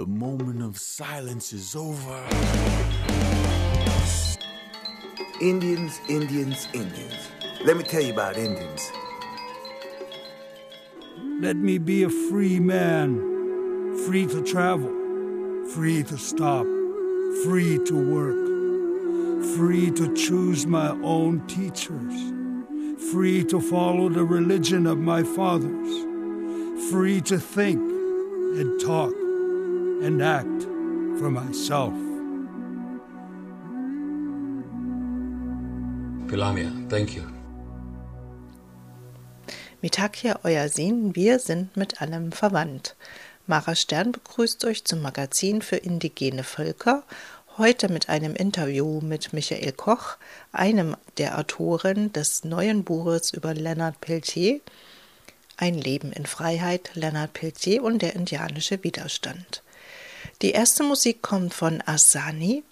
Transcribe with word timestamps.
The 0.00 0.06
moment 0.06 0.62
of 0.62 0.78
silence 0.78 1.52
is 1.52 1.76
over. 1.76 2.26
Indians, 5.42 6.00
Indians, 6.08 6.68
Indians. 6.72 7.28
Let 7.66 7.76
me 7.76 7.82
tell 7.82 8.00
you 8.00 8.14
about 8.14 8.38
Indians. 8.38 8.90
Let 11.42 11.56
me 11.56 11.76
be 11.76 12.04
a 12.04 12.08
free 12.08 12.58
man, 12.58 13.18
free 14.06 14.24
to 14.24 14.42
travel, 14.42 14.88
free 15.74 16.02
to 16.04 16.16
stop, 16.16 16.64
free 17.44 17.78
to 17.84 17.94
work, 17.94 19.44
free 19.54 19.90
to 19.90 20.14
choose 20.14 20.64
my 20.64 20.92
own 21.02 21.46
teachers, 21.46 22.16
free 23.12 23.44
to 23.44 23.60
follow 23.60 24.08
the 24.08 24.24
religion 24.24 24.86
of 24.86 24.96
my 24.96 25.22
fathers, 25.22 25.90
free 26.90 27.20
to 27.20 27.38
think 27.38 27.78
and 28.56 28.80
talk 28.80 29.19
and 30.02 30.22
act 30.22 30.62
for 31.18 31.30
myself. 31.30 31.92
Pilamia, 36.26 36.70
thank 36.88 37.14
you. 37.14 37.22
Mitakia, 39.82 40.40
euer 40.44 40.68
Sin, 40.68 41.16
wir 41.16 41.38
sind 41.38 41.76
mit 41.76 42.00
allem 42.00 42.32
verwandt. 42.32 42.96
Mara 43.46 43.74
Stern 43.74 44.12
begrüßt 44.12 44.64
euch 44.64 44.84
zum 44.84 45.02
Magazin 45.02 45.62
für 45.62 45.76
indigene 45.76 46.44
Völker, 46.44 47.02
heute 47.58 47.90
mit 47.90 48.08
einem 48.08 48.36
Interview 48.36 49.00
mit 49.00 49.32
Michael 49.32 49.72
Koch, 49.72 50.16
einem 50.52 50.96
der 51.18 51.38
Autoren 51.38 52.12
des 52.12 52.44
neuen 52.44 52.84
Buches 52.84 53.32
über 53.32 53.54
Leonard 53.54 54.00
Peltier, 54.00 54.60
Ein 55.56 55.74
Leben 55.74 56.12
in 56.12 56.24
Freiheit, 56.24 56.90
Leonard 56.94 57.32
Peltier 57.34 57.82
und 57.82 58.00
der 58.00 58.14
indianische 58.14 58.82
Widerstand. 58.82 59.62
Die 60.42 60.52
erste 60.52 60.82
Musik 60.82 61.20
kommt 61.20 61.52
von 61.52 61.82
Asani. 61.84 62.64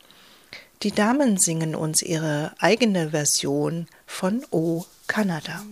Die 0.82 0.90
Damen 0.90 1.36
singen 1.36 1.74
uns 1.74 2.00
ihre 2.00 2.54
eigene 2.58 3.10
Version 3.10 3.88
von 4.06 4.42
O 4.50 4.86
Kanada. 5.06 5.62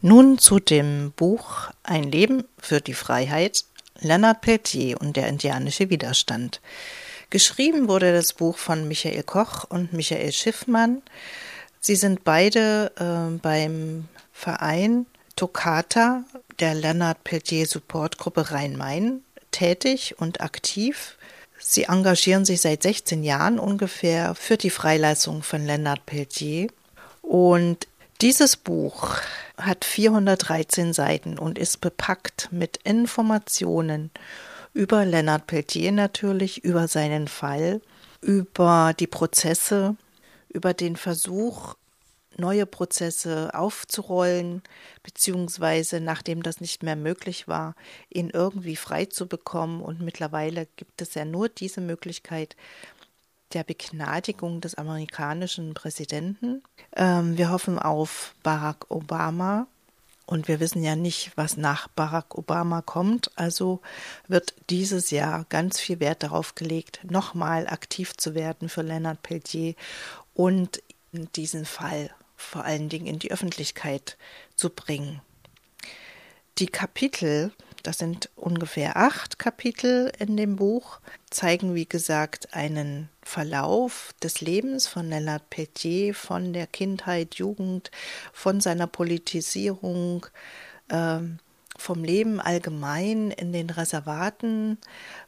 Nun 0.00 0.38
zu 0.38 0.58
dem 0.58 1.12
Buch 1.16 1.70
Ein 1.82 2.04
Leben 2.04 2.44
für 2.58 2.80
die 2.80 2.94
Freiheit, 2.94 3.64
Leonard 4.00 4.40
Peltier 4.40 5.00
und 5.00 5.16
der 5.16 5.28
indianische 5.28 5.90
Widerstand. 5.90 6.60
Geschrieben 7.30 7.88
wurde 7.88 8.12
das 8.12 8.32
Buch 8.32 8.58
von 8.58 8.86
Michael 8.86 9.22
Koch 9.22 9.64
und 9.64 9.92
Michael 9.92 10.32
Schiffmann. 10.32 11.02
Sie 11.80 11.96
sind 11.96 12.24
beide 12.24 12.92
äh, 12.96 13.38
beim 13.38 14.08
Verein 14.32 15.06
Toccata 15.36 16.24
der 16.60 16.74
Leonard 16.74 17.24
Peltier 17.24 17.66
Supportgruppe 17.66 18.50
Rhein-Main 18.50 19.22
tätig 19.50 20.14
und 20.18 20.40
aktiv. 20.40 21.16
Sie 21.58 21.84
engagieren 21.84 22.44
sich 22.44 22.60
seit 22.60 22.82
16 22.82 23.24
Jahren 23.24 23.58
ungefähr 23.58 24.34
für 24.34 24.56
die 24.56 24.70
Freilassung 24.70 25.42
von 25.42 25.64
Leonard 25.64 26.04
Peltier. 26.06 26.68
Und 27.22 27.88
dieses 28.20 28.56
Buch 28.56 29.16
hat 29.56 29.84
413 29.84 30.92
Seiten 30.92 31.38
und 31.38 31.58
ist 31.58 31.80
bepackt 31.80 32.48
mit 32.50 32.78
Informationen 32.78 34.10
über 34.72 35.04
Leonard 35.04 35.46
Peltier 35.46 35.92
natürlich, 35.92 36.64
über 36.64 36.88
seinen 36.88 37.28
Fall, 37.28 37.80
über 38.20 38.92
die 38.98 39.06
Prozesse, 39.06 39.96
über 40.48 40.74
den 40.74 40.96
Versuch, 40.96 41.76
neue 42.36 42.66
Prozesse 42.66 43.50
aufzurollen, 43.54 44.62
beziehungsweise 45.02 46.00
nachdem 46.00 46.42
das 46.42 46.60
nicht 46.60 46.82
mehr 46.82 46.96
möglich 46.96 47.48
war, 47.48 47.74
ihn 48.10 48.30
irgendwie 48.30 48.76
frei 48.76 49.04
zu 49.04 49.26
bekommen. 49.26 49.80
Und 49.80 50.00
mittlerweile 50.00 50.66
gibt 50.76 51.00
es 51.00 51.14
ja 51.14 51.24
nur 51.24 51.48
diese 51.48 51.80
Möglichkeit, 51.80 52.56
der 53.52 53.64
Begnadigung 53.64 54.60
des 54.60 54.74
amerikanischen 54.74 55.74
Präsidenten. 55.74 56.62
Ähm, 56.96 57.38
wir 57.38 57.50
hoffen 57.50 57.78
auf 57.78 58.34
Barack 58.42 58.90
Obama. 58.90 59.66
Und 60.26 60.48
wir 60.48 60.58
wissen 60.58 60.82
ja 60.82 60.96
nicht, 60.96 61.32
was 61.36 61.58
nach 61.58 61.88
Barack 61.88 62.36
Obama 62.36 62.80
kommt. 62.80 63.30
Also 63.36 63.80
wird 64.26 64.54
dieses 64.70 65.10
Jahr 65.10 65.44
ganz 65.50 65.78
viel 65.78 66.00
Wert 66.00 66.22
darauf 66.22 66.54
gelegt, 66.54 67.00
nochmal 67.04 67.66
aktiv 67.66 68.16
zu 68.16 68.34
werden 68.34 68.70
für 68.70 68.80
Leonard 68.80 69.22
Peltier 69.22 69.74
und 70.32 70.82
diesen 71.12 71.66
Fall 71.66 72.10
vor 72.36 72.64
allen 72.64 72.88
Dingen 72.88 73.06
in 73.06 73.18
die 73.18 73.32
Öffentlichkeit 73.32 74.16
zu 74.56 74.70
bringen. 74.70 75.20
Die 76.58 76.66
Kapitel 76.68 77.52
das 77.84 77.98
sind 77.98 78.30
ungefähr 78.34 78.96
acht 78.96 79.38
Kapitel 79.38 80.10
in 80.18 80.36
dem 80.36 80.56
Buch, 80.56 81.00
zeigen, 81.30 81.74
wie 81.74 81.86
gesagt, 81.86 82.54
einen 82.54 83.10
Verlauf 83.22 84.14
des 84.22 84.40
Lebens 84.40 84.86
von 84.86 85.10
Leonard 85.10 85.50
Peltier, 85.50 86.14
von 86.14 86.54
der 86.54 86.66
Kindheit, 86.66 87.34
Jugend, 87.36 87.90
von 88.32 88.60
seiner 88.60 88.86
Politisierung, 88.86 90.26
äh, 90.88 91.18
vom 91.76 92.04
Leben 92.04 92.40
allgemein 92.40 93.30
in 93.30 93.52
den 93.52 93.68
Reservaten, 93.68 94.78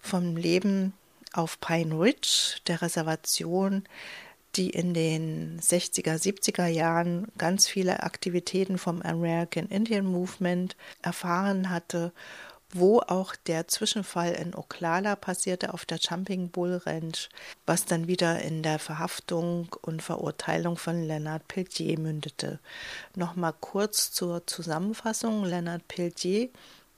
vom 0.01 0.37
Leben 0.37 0.95
auf 1.35 1.61
Pine 1.61 1.99
Ridge, 1.99 2.57
der 2.67 2.81
Reservation, 2.81 3.85
die 4.57 4.71
in 4.71 4.95
den 4.95 5.61
60er, 5.61 6.17
70er 6.17 6.67
Jahren 6.67 7.27
ganz 7.37 7.69
viele 7.69 8.03
Aktivitäten 8.03 8.79
vom 8.79 9.03
American 9.03 9.67
Indian 9.67 10.07
Movement 10.07 10.77
erfahren 11.03 11.69
hatte 11.69 12.13
wo 12.73 13.01
auch 13.01 13.37
der 13.37 13.69
Zwischenfall 13.69 14.33
in 14.33 14.55
Oklala 14.55 15.17
passierte 15.17 15.73
auf 15.73 15.85
der 15.85 15.99
Jumping 15.99 16.51
Bull 16.51 16.81
Ranch, 16.85 17.29
was 17.65 17.85
dann 17.85 18.07
wieder 18.07 18.41
in 18.43 18.63
der 18.63 18.79
Verhaftung 18.79 19.75
und 19.83 20.03
Verurteilung 20.03 20.77
von 20.77 21.07
Leonard 21.07 21.47
Peltier 21.49 21.99
mündete. 21.99 22.59
Nochmal 23.15 23.55
kurz 23.61 24.13
zur 24.13 24.47
Zusammenfassung. 24.47 25.45
Leonard 25.45 25.87
Peltier 25.89 26.49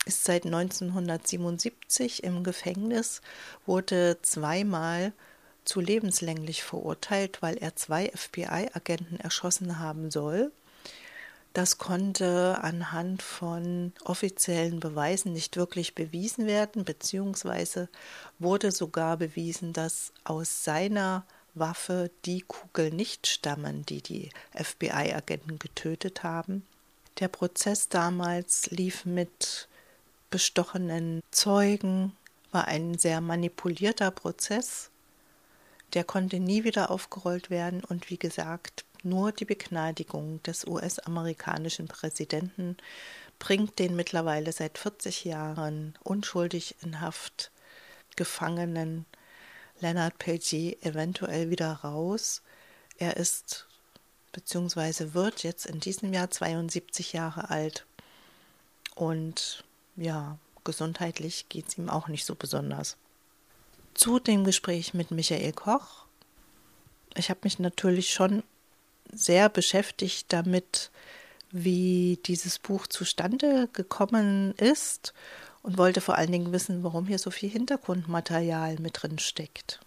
ist 0.07 0.25
seit 0.25 0.47
1977 0.47 2.25
im 2.25 2.43
Gefängnis, 2.43 3.21
wurde 3.67 4.19
zweimal 4.23 5.13
zu 5.65 5.81
lebenslänglich 5.81 6.63
verurteilt, 6.63 7.43
weil 7.43 7.59
er 7.59 7.77
zwei 7.77 8.11
FBI-Agenten 8.15 9.21
erschossen 9.21 9.79
haben 9.79 10.11
soll. 10.11 10.51
Das 11.55 11.79
konnte 11.79 12.59
anhand 12.63 13.23
von 13.23 13.93
offiziellen 14.05 14.81
Beweisen 14.81 15.33
nicht 15.33 15.57
wirklich 15.57 15.95
bewiesen 15.95 16.47
werden, 16.47 16.85
beziehungsweise 16.85 17.89
wurde 18.39 18.71
sogar 18.71 19.17
bewiesen, 19.17 19.73
dass 19.73 20.13
aus 20.25 20.63
seiner 20.63 21.25
Waffe 21.55 22.11
die 22.25 22.43
Kugeln 22.43 22.95
nicht 22.95 23.27
stammen, 23.27 23.85
die 23.87 24.03
die 24.03 24.31
FBI-Agenten 24.55 25.59
getötet 25.59 26.23
haben. 26.23 26.65
Der 27.19 27.29
Prozess 27.29 27.89
damals 27.89 28.71
lief 28.71 29.05
mit 29.05 29.69
bestochenen 30.31 31.23
Zeugen, 31.31 32.13
war 32.53 32.67
ein 32.67 32.97
sehr 32.99 33.21
manipulierter 33.21 34.11
Prozess. 34.11 34.91
Der 35.95 36.05
konnte 36.05 36.39
nie 36.39 36.65
wieder 36.65 36.91
aufgerollt 36.91 37.51
werden 37.51 37.83
und 37.83 38.11
wie 38.11 38.19
gesagt, 38.19 38.85
nur 39.09 39.33
die 39.33 39.45
Begnadigung 39.45 40.43
des 40.43 40.67
US-amerikanischen 40.67 41.89
Präsidenten 41.89 42.77
bringt 43.39 43.79
den 43.79 43.97
mittlerweile 43.97 44.53
seit 44.53 44.79
40 44.79 45.25
Jahren 45.25 45.95
unschuldig 46.03 46.77
in 46.83 47.01
Haft 47.01 47.51
gefangenen 48.17 49.07
Leonard 49.81 50.19
Peltier 50.19 50.77
eventuell 50.83 51.51
wieder 51.51 51.73
raus. 51.73 52.43
Er 52.99 53.17
ist 53.17 53.67
bzw. 54.33 55.15
wird 55.15 55.45
jetzt 55.45 55.67
in 55.67 55.81
diesem 55.81 56.13
Jahr 56.13 56.31
72 56.31 57.13
Jahre 57.13 57.51
alt 57.51 57.87
und 58.95 59.65
ja, 59.97 60.39
gesundheitlich 60.65 61.49
geht 61.49 61.69
es 61.69 61.79
ihm 61.79 61.89
auch 61.89 62.09
nicht 62.09 62.25
so 62.25 62.35
besonders. 62.35 62.97
Zu 63.95 64.19
dem 64.19 64.45
Gespräch 64.45 64.95
mit 64.95 65.11
Michael 65.11 65.53
Koch. 65.53 66.05
Ich 67.17 67.31
habe 67.31 67.41
mich 67.45 67.59
natürlich 67.59 68.13
schon 68.13 68.43
sehr 69.13 69.49
beschäftigt 69.49 70.33
damit, 70.33 70.91
wie 71.51 72.19
dieses 72.27 72.59
Buch 72.59 72.87
zustande 72.87 73.69
gekommen 73.73 74.55
ist 74.59 75.15
und 75.63 75.79
wollte 75.79 76.01
vor 76.01 76.17
allen 76.17 76.33
Dingen 76.33 76.53
wissen, 76.53 76.85
warum 76.85 77.07
hier 77.07 77.19
so 77.19 77.31
viel 77.31 77.49
Hintergrundmaterial 77.49 78.77
mit 78.81 79.03
drin 79.03 79.19
steckt. 79.19 79.81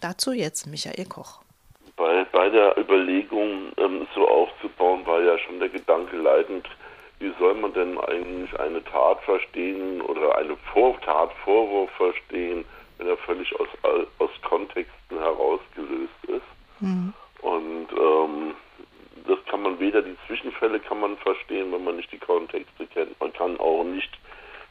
Dazu 0.00 0.32
jetzt 0.32 0.66
Michael 0.66 1.06
Koch. 1.06 1.42
Bei, 1.96 2.24
bei 2.32 2.48
der 2.50 2.76
Überlegung, 2.76 3.72
ähm, 3.78 4.06
so 4.14 4.26
aufzubauen, 4.28 5.06
war 5.06 5.22
ja 5.22 5.38
schon 5.38 5.60
der 5.60 5.68
Gedanke 5.68 6.16
leitend, 6.16 6.68
wie 7.20 7.32
soll 7.38 7.54
man 7.54 7.72
denn 7.72 7.98
eigentlich 7.98 8.58
eine 8.58 8.82
Tat 8.84 9.20
verstehen 9.22 10.00
oder 10.02 10.36
eine 10.36 10.56
Vor 10.72 11.00
Tatvorwurf 11.02 11.90
verstehen, 11.92 12.64
wenn 12.98 13.08
er 13.08 13.16
völlig 13.18 13.48
aus, 13.60 13.68
aus 14.18 14.30
Kontexten 14.42 15.18
herausgelöst 15.18 16.24
ist. 16.26 16.80
Mhm. 16.80 17.14
Und 17.44 17.88
ähm, 17.92 18.54
das 19.26 19.38
kann 19.50 19.62
man 19.62 19.78
weder 19.78 20.00
die 20.00 20.16
Zwischenfälle 20.26 20.80
kann 20.80 21.00
man 21.00 21.18
verstehen, 21.18 21.72
wenn 21.72 21.84
man 21.84 21.96
nicht 21.96 22.10
die 22.10 22.18
Kontexte 22.18 22.86
kennt. 22.86 23.20
Man 23.20 23.34
kann 23.34 23.60
auch 23.60 23.84
nicht 23.84 24.10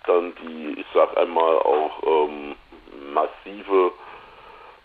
dann 0.08 0.34
die, 0.42 0.80
ich 0.80 0.86
sag 0.92 1.16
einmal 1.16 1.56
auch 1.60 2.02
ähm, 2.04 2.56
massive 3.14 3.92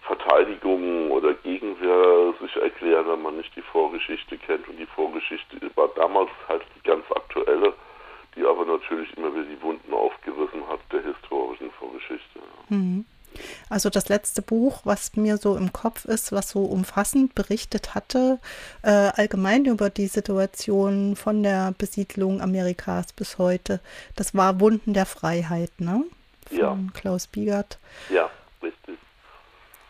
Verteidigung 0.02 1.10
oder 1.10 1.32
Gegenwehr 1.32 2.34
sich 2.42 2.54
erklären, 2.56 3.08
wenn 3.08 3.22
man 3.22 3.38
nicht 3.38 3.56
die 3.56 3.62
Vorgeschichte 3.62 4.36
kennt. 4.36 4.68
Und 4.68 4.76
die 4.76 4.86
Vorgeschichte 4.86 5.56
war 5.74 5.88
damals 5.96 6.30
halt 6.46 6.62
die 6.76 6.86
ganz 6.86 7.04
aktuelle, 7.10 7.72
die 8.36 8.44
aber 8.44 8.66
natürlich 8.66 9.16
immer 9.16 9.34
wieder 9.34 9.44
die 9.44 9.62
Wunden 9.62 9.94
aufgerissen 9.94 10.68
hat 10.68 10.80
der 10.92 11.02
historischen 11.02 11.70
Vorgeschichte. 11.72 12.38
Mhm. 12.68 13.06
Also 13.68 13.90
das 13.90 14.08
letzte 14.08 14.42
Buch, 14.42 14.80
was 14.84 15.16
mir 15.16 15.36
so 15.36 15.56
im 15.56 15.72
Kopf 15.72 16.04
ist, 16.04 16.32
was 16.32 16.50
so 16.50 16.64
umfassend 16.64 17.34
berichtet 17.34 17.94
hatte, 17.94 18.38
äh, 18.82 18.90
allgemein 18.90 19.64
über 19.64 19.90
die 19.90 20.06
Situation 20.06 21.16
von 21.16 21.42
der 21.42 21.74
Besiedlung 21.76 22.40
Amerikas 22.40 23.12
bis 23.12 23.38
heute, 23.38 23.80
das 24.16 24.34
war 24.34 24.60
Wunden 24.60 24.94
der 24.94 25.06
Freiheit, 25.06 25.72
ne? 25.78 26.04
Von 26.48 26.58
ja. 26.58 26.78
Klaus 26.94 27.26
Biegert. 27.26 27.78
Ja, 28.08 28.30
richtig. 28.62 28.98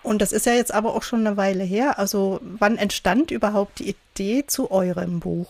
Und 0.02 0.23
das 0.23 0.32
ist 0.32 0.46
ja 0.46 0.55
jetzt 0.55 0.73
aber 0.73 0.94
auch 0.94 1.02
schon 1.02 1.26
eine 1.26 1.37
Weile 1.37 1.64
her. 1.64 1.99
Also 1.99 2.40
wann 2.43 2.76
entstand 2.76 3.31
überhaupt 3.31 3.79
die 3.79 3.94
Idee 3.94 4.44
zu 4.46 4.70
eurem 4.70 5.20
Buch? 5.20 5.49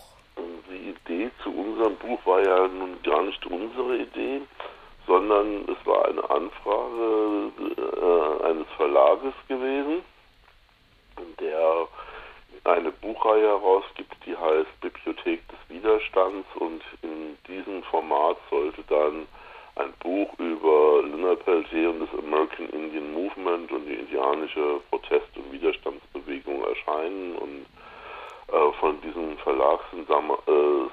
Die 0.69 0.89
Idee 0.89 1.31
zu 1.43 1.49
unserem 1.49 1.95
Buch 1.95 2.19
war 2.25 2.41
ja 2.43 2.67
nun 2.67 3.01
gar 3.03 3.23
nicht 3.23 3.45
unsere 3.45 3.97
Idee 3.97 4.41
sondern 5.09 5.65
es 5.67 5.87
war 5.87 6.05
eine 6.05 6.29
Anfrage 6.29 7.51
äh, 7.57 8.45
eines 8.45 8.67
Verlages 8.77 9.33
gewesen, 9.47 10.03
der 11.39 11.87
eine 12.63 12.91
Buchreihe 12.91 13.47
herausgibt, 13.47 14.15
die 14.27 14.37
heißt 14.37 14.69
Bibliothek 14.81 15.41
des 15.47 15.57
Widerstands 15.67 16.47
und 16.59 16.83
in 17.01 17.37
diesem 17.47 17.81
Format 17.83 18.37
sollte 18.51 18.83
dann 18.87 19.25
ein 19.77 19.93
Buch 20.03 20.29
über 20.37 21.01
Leonard 21.03 21.43
Peltier 21.43 21.89
und 21.89 22.01
das 22.01 22.19
American 22.19 22.69
Indian 22.69 23.11
Movement 23.11 23.71
und 23.71 23.87
die 23.87 23.95
indianische 23.95 24.79
Protest- 24.91 25.35
und 25.37 25.51
Widerstandsbewegung 25.51 26.63
erscheinen 26.65 27.35
und 27.37 27.65
äh, 28.53 28.73
von 28.79 29.01
diesem 29.01 29.37
Verlag 29.39 29.79
sind, 29.91 30.07
äh, 30.07 30.13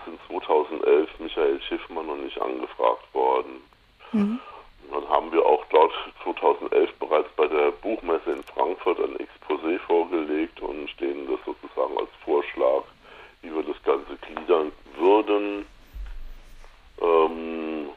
sind 0.07 0.21
2011 0.29 1.11
Michael 1.19 1.61
Schiffmann 1.69 2.09
und 2.09 2.27
ich 2.27 2.41
angefragt 2.41 3.13
worden. 3.13 3.61
Mhm. 4.13 4.41
Dann 4.91 5.09
haben 5.09 5.33
wir 5.33 5.45
auch 5.45 5.65
dort 5.71 5.93
2011 6.23 6.93
bereits 6.99 7.29
bei 7.37 7.47
der 7.49 7.73
Buchmesse 7.73 8.31
in 8.31 8.43
Frankfurt 8.45 8.99
ein 9.01 9.17
Exposé 9.17 9.79
vorgelegt 9.81 10.61
und 10.61 10.89
stehen 10.91 11.27
das 11.27 11.41
sozusagen 11.45 11.99
als 11.99 12.11
Vorschlag, 12.25 12.85
wie 13.43 13.55
wir 13.55 13.63
das 13.63 13.83
Ganze 13.83 14.17
gliedern 14.17 14.73
würden, 14.97 15.67
ähm, 17.01 17.89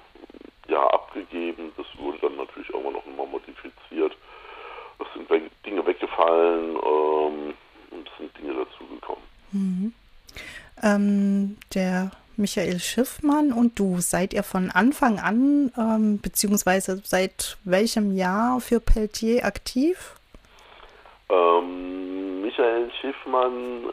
ja, 0.67 0.85
abgegeben. 0.87 1.71
Das 1.77 1.85
wurde 1.97 2.17
dann 2.19 2.37
natürlich 2.37 2.69
irgendwann 2.69 2.93
noch 2.93 3.05
mal 3.05 3.27
modifiziert. 3.27 4.17
Es 4.99 5.07
sind 5.13 5.29
Dinge 5.65 5.85
weggefallen 5.85 6.71
ähm, 6.71 7.53
und 7.91 8.09
es 8.09 8.17
sind 8.17 8.37
Dinge 8.37 8.53
dazugekommen. 8.53 9.23
Mhm. 9.51 9.93
Ähm, 10.81 11.57
der 11.73 12.11
Michael 12.39 12.79
Schiffmann 12.79 13.51
und 13.51 13.77
du, 13.77 13.99
seid 13.99 14.33
ihr 14.33 14.43
von 14.43 14.71
Anfang 14.71 15.19
an, 15.19 15.73
ähm, 15.77 16.21
beziehungsweise 16.21 17.01
seit 17.03 17.57
welchem 17.65 18.15
Jahr 18.15 18.61
für 18.61 18.79
Peltier 18.79 19.43
aktiv? 19.43 20.15
Ähm, 21.29 22.41
Michael 22.41 22.89
Schiffmann 23.01 23.89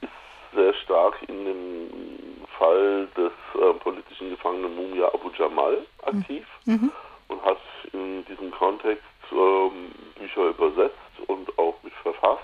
ist 0.00 0.10
sehr 0.54 0.74
stark 0.74 1.14
in 1.28 1.44
dem 1.44 2.46
Fall 2.58 3.06
des 3.16 3.32
äh, 3.54 3.72
politischen 3.74 4.30
Gefangenen 4.30 4.74
Mumia 4.74 5.06
Abu 5.14 5.30
Jamal 5.38 5.78
aktiv 6.04 6.44
mhm. 6.64 6.90
und 7.28 7.44
hat 7.44 7.58
in 7.92 8.24
diesem 8.24 8.50
Kontext 8.50 9.04
ähm, 9.30 9.92
Bücher 10.18 10.48
übersetzt 10.48 10.96
und 11.28 11.56
auch 11.58 11.76
mit 11.84 11.92
verfasst. 12.02 12.42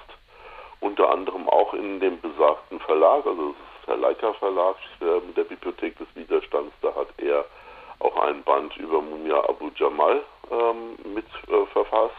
Unter 0.79 1.11
anderem 1.11 1.49
auch 1.49 1.75
in 1.75 1.99
dem 1.99 2.21
besagten 2.21 2.79
Verlag, 2.81 3.27
also 3.27 3.51
es 3.51 3.74
der 3.74 3.74
Leica 3.87 4.33
Verlag 4.35 4.77
äh, 5.01 5.21
der 5.37 5.45
Bibliothek 5.45 5.97
des 5.99 6.09
Widerstands, 6.15 6.75
da 6.83 6.95
hat 6.95 7.09
er 7.19 7.45
auch 8.01 8.17
ein 8.17 8.43
Band 8.43 8.77
über 8.77 9.01
Mumia 9.01 9.39
Abu 9.49 9.71
Jamal 9.77 10.23
ähm, 10.51 10.97
mit 11.15 11.27
äh, 11.49 11.67
verfasst. 11.73 12.15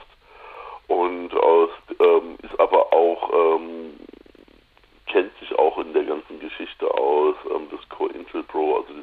Und 0.88 1.34
aus, 1.36 1.70
ähm, 2.00 2.38
ist 2.44 2.60
aber 2.60 2.94
auch 2.94 3.34
ähm, 3.34 3.94
kennt 5.08 5.32
sich 5.40 5.58
auch 5.58 5.78
in 5.80 5.94
der 5.94 6.04
ganzen 6.04 6.40
Geschichte 6.40 6.90
aus 6.94 7.36
ähm, 7.50 7.70
des 7.70 7.80
Co-Intel-Pro, 7.90 8.78
also 8.78 8.94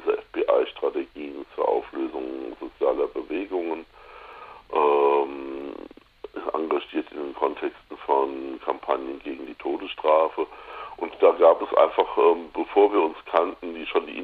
soldini 13.91 14.21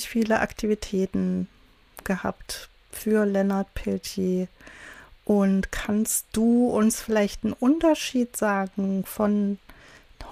unheimlich 0.00 0.08
viele 0.08 0.40
Aktivitäten 0.40 1.48
gehabt 2.04 2.68
für 2.90 3.24
Lennart 3.26 3.74
Peltier. 3.74 4.48
Und 5.24 5.70
kannst 5.70 6.26
du 6.32 6.68
uns 6.68 7.02
vielleicht 7.02 7.44
einen 7.44 7.52
Unterschied 7.52 8.36
sagen 8.36 9.04
von 9.04 9.58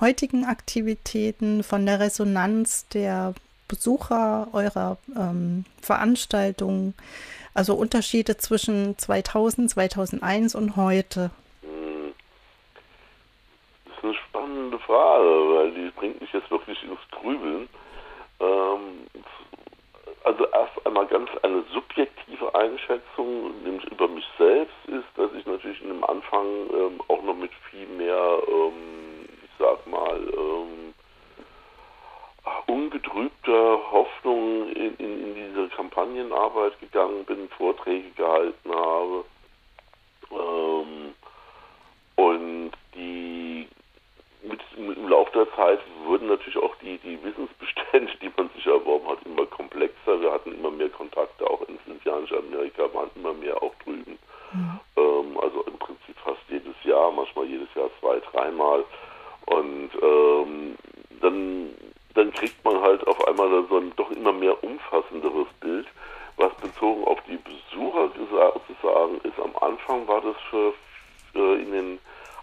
heutigen 0.01 0.45
Aktivitäten, 0.45 1.63
von 1.63 1.85
der 1.87 2.01
Resonanz 2.01 2.89
der 2.89 3.35
Besucher 3.69 4.49
eurer 4.53 4.97
ähm, 5.15 5.65
Veranstaltungen, 5.83 6.95
also 7.55 7.75
Unterschiede 7.75 8.39
zwischen 8.39 8.97
2000, 8.97 9.71
2001 9.71 10.55
und 10.55 10.77
heute? 10.77 11.31
Hm. 11.63 12.15
Das 13.85 13.97
ist 13.99 14.05
eine 14.05 14.15
spannende 14.15 14.79
Frage, 14.79 15.25
weil 15.25 15.71
die 15.73 15.91
bringt 15.91 16.21
mich 16.21 16.33
jetzt 16.33 16.51
wirklich 16.51 16.83
ins 16.83 17.01
Grübeln. 17.11 17.69
Ähm, 18.41 19.07
also 20.29 20.45
erst 20.49 20.87
einmal 20.87 21.07
ganz 21.07 21.31
eine 21.43 21.63
subjektive 21.73 22.55
Einschätzung, 22.55 23.63
nämlich 23.63 23.91
über 23.91 24.09
mich 24.09 24.27
selbst, 24.37 24.77
ist, 24.87 25.07
dass 25.17 25.33
ich 25.33 25.47
natürlich 25.47 25.81
in 25.81 25.89
dem 25.89 26.05
Anfang 26.05 26.45
ähm, 26.71 27.01
auch 27.09 27.23
noch 27.23 27.35
mit 27.35 27.51
viel 27.71 27.87
mehr, 27.87 28.39
ähm, 28.47 29.27
ich 29.43 29.51
sag 29.59 29.87
mal, 29.87 30.19
ähm, 30.19 30.93
ungetrübter 32.67 33.91
Hoffnung 33.91 34.69
in, 34.73 34.95
in, 34.97 35.25
in, 35.25 35.35
diese 35.35 35.69
Kampagnenarbeit 35.69 36.79
gegangen 36.79 37.25
bin, 37.25 37.49
Vorträge 37.57 38.11
gehalten 38.11 38.71
habe. 38.71 39.25
Ähm, 40.31 41.15
und 42.17 42.73
die 42.95 43.67
mit, 44.43 44.61
der 45.39 45.55
Zeit 45.55 45.81
wurden 46.05 46.29
natürlich 46.29 46.59
auch 46.59 46.75
die, 46.77 46.99
die 46.99 47.23
Wissensbestände, 47.23 48.13
die 48.21 48.31
man 48.37 48.51
sich 48.55 48.67
erworben 48.67 49.09
hat, 49.09 49.19
immer 49.25 49.47
komplexer. 49.47 50.21
Wir 50.21 50.33
hatten 50.33 50.53
immer 50.53 50.71
mehr 50.71 50.91
Kontakte 50.91 51.49
auch 51.49 51.63
ins 51.69 51.81
indianische 51.87 52.39
Amerika, 52.39 52.83
waren 52.93 53.11
immer 53.15 53.33
mehr 53.33 53.63
auch 53.63 53.75
drüben. 53.85 54.19
Mhm. 54.53 54.81
Ähm, 54.97 55.39
also 55.41 55.63
im 55.63 55.79
Prinzip 55.79 56.17
fast 56.25 56.41
jedes 56.49 56.75
Jahr, 56.85 57.11
manchmal 57.13 57.47
jedes 57.47 57.69
Jahr 57.75 57.91
zwei, 58.01 58.21
dreimal. 58.31 58.85
Und 59.47 59.91
ähm, 60.03 60.77
dann, 61.21 61.71
dann 62.15 62.33
kriegt 62.33 62.63
man 62.65 62.81
halt 62.81 63.07
auf 63.07 63.27
einmal 63.27 63.65
so 63.69 63.79
ein 63.79 63.93
doch 63.97 64.11
immer 64.11 64.33
mehr 64.33 64.63
umfassenderes 64.63 65.49
Bild. 65.61 65.87
Was 66.37 66.55
bezogen 66.57 67.05
auf 67.05 67.19
die 67.29 67.39
Besucher 67.39 68.11
zu 68.15 68.77
sagen 68.83 69.21
ist, 69.25 69.39
am 69.41 69.55
Anfang 69.61 70.07
war 70.07 70.21
das 70.21 70.37
für, 70.51 70.73
für 71.33 71.59
in 71.59 71.73
den 71.73 71.99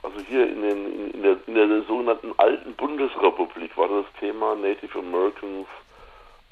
also 0.05 0.19
hier 0.27 0.47
in, 0.47 0.61
den, 0.61 1.11
in, 1.11 1.23
der, 1.23 1.37
in 1.47 1.55
der 1.55 1.81
sogenannten 1.83 2.31
alten 2.37 2.73
Bundesrepublik 2.75 3.75
war 3.75 3.89
das 3.89 4.05
Thema 4.19 4.55
Native 4.55 4.99
Americans 4.99 5.67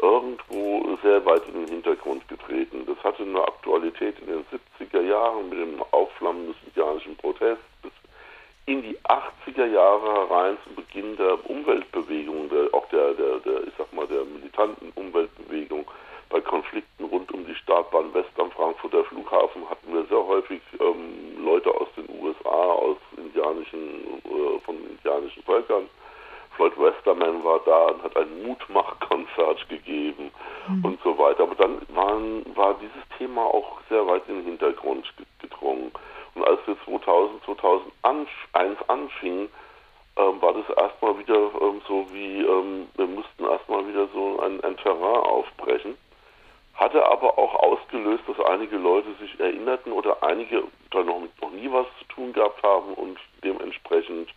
irgendwo 0.02 0.98
sehr 1.04 1.24
weit 1.26 1.44
in 1.48 1.62
den 1.62 1.68
Hintergrund 1.68 2.28
getreten. 2.28 2.86
Das 2.86 3.02
hatte 3.04 3.24
eine 3.24 3.42
Aktualität 3.42 4.16
in 4.20 4.28
den 4.28 4.46
70er 4.80 5.02
Jahren 5.02 5.50
mit 5.50 5.60
dem 5.60 5.84
Aufflammen 5.92 6.48
des 6.48 6.56
indianischen 6.66 7.16
Protests 7.16 7.64
bis 7.82 7.92
in 8.66 8.82
die 8.82 8.98
80er 9.00 9.66
Jahre 9.66 10.14
herein 10.14 10.58
zum 10.64 10.76
Beginn 10.76 11.16
der 11.18 11.38
Umweltbewegung, 11.50 12.50
der, 12.50 12.74
auch 12.74 12.88
der, 12.90 13.14
der, 13.14 13.40
der, 13.40 13.68
ich 13.68 13.74
sag 13.78 13.92
mal, 13.94 14.08
der 14.08 14.24
militanten 14.26 14.92
Umweltbewegung 14.96 15.86
bei 16.34 16.42
Konflikten 16.42 17.06
rund 17.06 17.32
um 17.32 17.46
die 17.46 17.54
Startbahn 17.54 18.12
West 18.16 18.32
am 18.40 18.50
Frankfurter 18.50 19.04
Flughafen 19.04 19.70
hatten 19.70 19.94
wir 19.94 20.04
sehr 20.06 20.26
häufig 20.26 20.62
ähm, 20.80 21.46
Leute 21.46 21.70
aus 21.70 21.88
den 21.96 22.10
USA, 22.10 22.50
aus 22.50 22.98
indianischen, 23.16 24.20
äh, 24.26 24.60
von 24.66 24.76
indianischen 24.90 25.44
Völkern. 25.44 25.88
Floyd 26.56 26.74
Westerman 26.80 27.44
war 27.44 27.60
da 27.68 27.86
und 27.90 28.02
hat 28.02 28.18
ein 28.18 28.48
Mutmachkonzert 28.48 29.70
gegeben 29.70 30.32
mhm. 30.68 30.86
und 30.86 31.00
so 31.04 31.16
weiter. 31.20 31.44
Aber 31.44 31.54
dann 31.54 31.82
waren, 31.94 32.44
war 32.56 32.74
dieses 32.82 33.18
Thema 33.20 33.44
auch 33.44 33.80
sehr 33.88 34.06
weit 34.08 34.24
in 34.28 34.38
den 34.38 34.46
Hintergrund 34.46 35.06
gedrungen. 35.40 35.92
Und 36.34 36.48
als 36.48 36.60
wir 36.66 36.76
2000, 36.84 37.44
2001 37.44 38.30
anfingen, 38.88 39.50
ähm, 40.18 40.42
war 40.42 40.54
das 40.54 40.78
erstmal 40.78 41.20
wieder 41.20 41.52
ähm, 41.62 41.82
so 41.88 42.08
wie, 42.12 42.42
ähm, 42.42 42.88
wir 42.96 43.06
mussten 43.06 43.46
erstmal 43.46 43.88
wieder 43.88 44.08
so 44.16 44.40
ein, 44.40 44.64
ein 44.64 44.78
Terrain 44.78 45.22
aufbrechen 45.22 45.96
hatte 46.74 47.06
aber 47.06 47.38
auch 47.38 47.56
ausgelöst, 47.56 48.24
dass 48.28 48.40
einige 48.46 48.78
Leute 48.78 49.14
sich 49.20 49.40
erinnerten 49.40 49.92
oder 49.92 50.22
einige 50.24 50.64
da 50.92 51.04
noch, 51.04 51.22
noch 51.42 51.52
nie 51.52 51.72
was 51.72 51.86
zu 52.00 52.06
tun 52.06 52.34
gehabt 52.34 52.62
haben 52.64 52.94
und 52.96 53.20
dementsprechend 53.44 54.30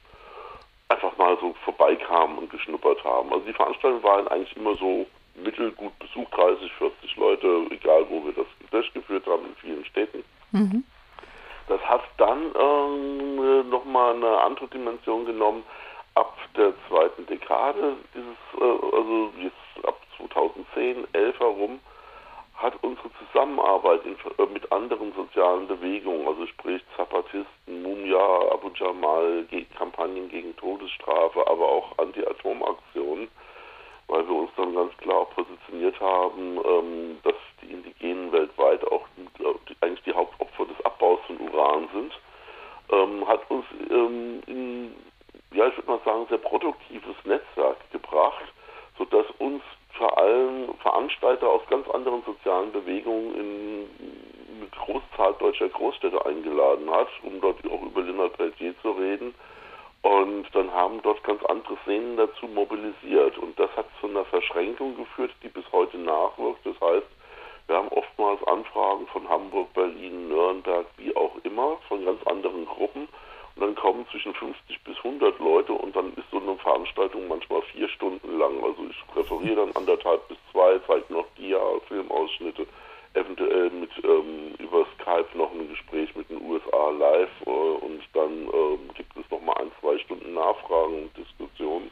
einfach 0.88 1.16
mal 1.16 1.36
so 1.40 1.54
vorbeikamen 1.64 2.38
und 2.38 2.50
geschnuppert 2.50 3.02
haben. 3.04 3.32
Also 3.32 3.44
die 3.46 3.52
Veranstaltungen 3.52 4.02
waren 4.02 4.28
eigentlich 4.28 4.56
immer 4.56 4.74
so 4.76 5.06
mittelgut 5.34 5.98
besucht, 5.98 6.36
30, 6.36 6.72
40 6.72 7.16
Leute, 7.16 7.66
egal 7.70 8.06
wo 8.08 8.24
wir 8.24 8.32
das 8.32 8.46
durchgeführt 8.70 9.26
haben, 9.26 9.46
in 9.46 9.56
vielen 9.56 9.84
Städten. 9.84 10.24
Mhm. 10.52 10.84
Das 11.68 11.80
hat 11.80 12.02
dann 12.18 12.52
ähm, 12.58 13.68
nochmal 13.68 14.14
eine 14.14 14.40
andere 14.42 14.68
Dimension 14.68 15.26
genommen 15.26 15.64
ab 16.14 16.36
der 16.56 16.72
zweiten 16.88 17.26
Dekade, 17.26 17.96
dieses, 18.14 18.60
äh, 18.60 18.96
also 18.96 19.32
jetzt 19.38 19.86
ab 19.86 20.00
2010, 20.16 21.06
11 21.12 21.38
herum, 21.38 21.80
hat 22.54 22.72
unsere 22.82 23.10
Zusammenarbeit 23.66 24.04
in, 24.04 24.16
äh, 24.38 24.48
mit 24.52 24.70
anderen 24.72 25.12
sozialen 25.14 25.66
Bewegungen, 25.66 26.26
also 26.26 26.46
sprich 26.46 26.82
Zapatisten, 26.96 27.82
Mumia, 27.82 28.52
Abu 28.52 28.70
Jamal, 28.74 29.44
Kampagnen 29.76 30.28
gegen 30.28 30.56
Todesstrafe, 30.56 31.46
aber 31.46 31.68
auch 31.68 31.98
Anti-Atom-Aktionen, 31.98 33.28
weil 34.08 34.26
wir 34.28 34.34
uns 34.34 34.50
dann 34.56 34.74
ganz 34.74 34.96
klar 34.98 35.26
positioniert 35.26 36.00
haben, 36.00 36.58
ähm, 36.64 37.18
dass 37.24 37.34
die 37.62 37.72
Indigenen 37.72 38.32
weltweit 38.32 38.84
auch 38.90 39.06
die, 39.16 39.76
eigentlich 39.80 40.04
die 40.04 40.14
Hauptopfer 40.14 40.66
des 40.66 40.84
Abbaus 40.84 41.18
von 41.26 41.38
Uran 41.40 41.88
sind, 41.92 42.12
ähm, 42.92 43.26
hat 43.26 43.50
uns 43.50 43.64
ähm, 43.90 44.42
in, 44.46 44.94
ja, 45.52 45.66
ich 45.66 45.76
würde 45.76 45.90
mal 45.90 46.00
sagen, 46.04 46.26
sehr 46.28 46.38
produktives 46.38 47.16
Netzwerk 47.24 47.90
gebracht, 47.90 48.44
sodass 48.96 49.26
uns 49.38 49.62
vor 49.96 50.18
allem 50.18 50.74
Veranstalter 50.82 51.48
aus 51.48 51.62
ganz 51.68 51.88
anderen 51.90 52.22
sozialen 52.24 52.72
Bewegungen 52.72 53.34
in 53.34 53.88
eine 54.56 54.68
Großzahl 54.68 55.34
deutscher 55.38 55.68
Großstädte 55.68 56.24
eingeladen 56.24 56.90
hat, 56.90 57.08
um 57.22 57.40
dort 57.40 57.58
auch 57.70 57.82
über 57.82 58.02
Lennart 58.02 58.36
Peltier 58.36 58.74
zu 58.82 58.90
reden. 58.92 59.34
Und 60.02 60.46
dann 60.52 60.72
haben 60.72 61.00
dort 61.02 61.22
ganz 61.24 61.42
andere 61.46 61.76
Szenen 61.82 62.16
dazu 62.16 62.46
mobilisiert. 62.46 63.38
Und 63.38 63.58
das 63.58 63.70
hat 63.76 63.86
zu 64.00 64.06
einer 64.06 64.24
Verschränkung 64.26 64.96
geführt, 64.96 65.32
die 65.42 65.48
bis 65.48 65.64
heute 65.72 65.98
nachwirkt. 65.98 66.64
Das 66.64 66.80
heißt, 66.80 67.06
wir 67.66 67.76
haben 67.76 67.88
oftmals 67.88 68.42
Anfragen 68.46 69.06
von 69.08 69.28
Hamburg, 69.28 69.72
Berlin, 69.74 70.28
Nürnberg, 70.28 70.86
wie 70.98 71.16
auch 71.16 71.32
immer, 71.42 71.78
von 71.88 72.04
ganz 72.04 72.24
anderen 72.26 72.66
Gruppen. 72.66 73.08
Und 73.56 73.62
dann 73.62 73.74
kommen 73.74 74.06
zwischen 74.10 74.34
50 74.34 74.84
bis 74.84 74.96
100 74.98 75.38
Leute 75.38 75.72
und 75.72 75.96
dann 75.96 76.12
ist 76.12 76.30
so 76.30 76.38
eine 76.38 76.56
Veranstaltung 76.58 77.26
manchmal 77.26 77.62
vier 77.72 77.88
Stunden 77.88 78.38
lang. 78.38 78.62
Also 78.62 78.82
ich 78.90 79.16
referiere 79.16 79.64
dann 79.64 79.74
anderthalb 79.74 80.28
bis 80.28 80.36
zwei, 80.52 80.78
zeige 80.86 81.10
noch 81.10 81.24
Dia, 81.38 81.58
Filmausschnitte, 81.88 82.66
eventuell 83.14 83.70
mit 83.70 83.90
ähm, 84.04 84.54
über 84.58 84.86
Skype 84.94 85.38
noch 85.38 85.50
ein 85.52 85.70
Gespräch 85.70 86.14
mit 86.14 86.28
den 86.28 86.42
USA 86.42 86.90
live 86.90 87.30
äh, 87.46 87.50
und 87.50 88.02
dann 88.12 88.32
ähm, 88.32 88.90
gibt 88.92 89.16
es 89.16 89.30
nochmal 89.30 89.56
ein, 89.56 89.72
zwei 89.80 89.96
Nachfragen 90.76 91.02
und 91.02 91.16
Diskussionen. 91.16 91.90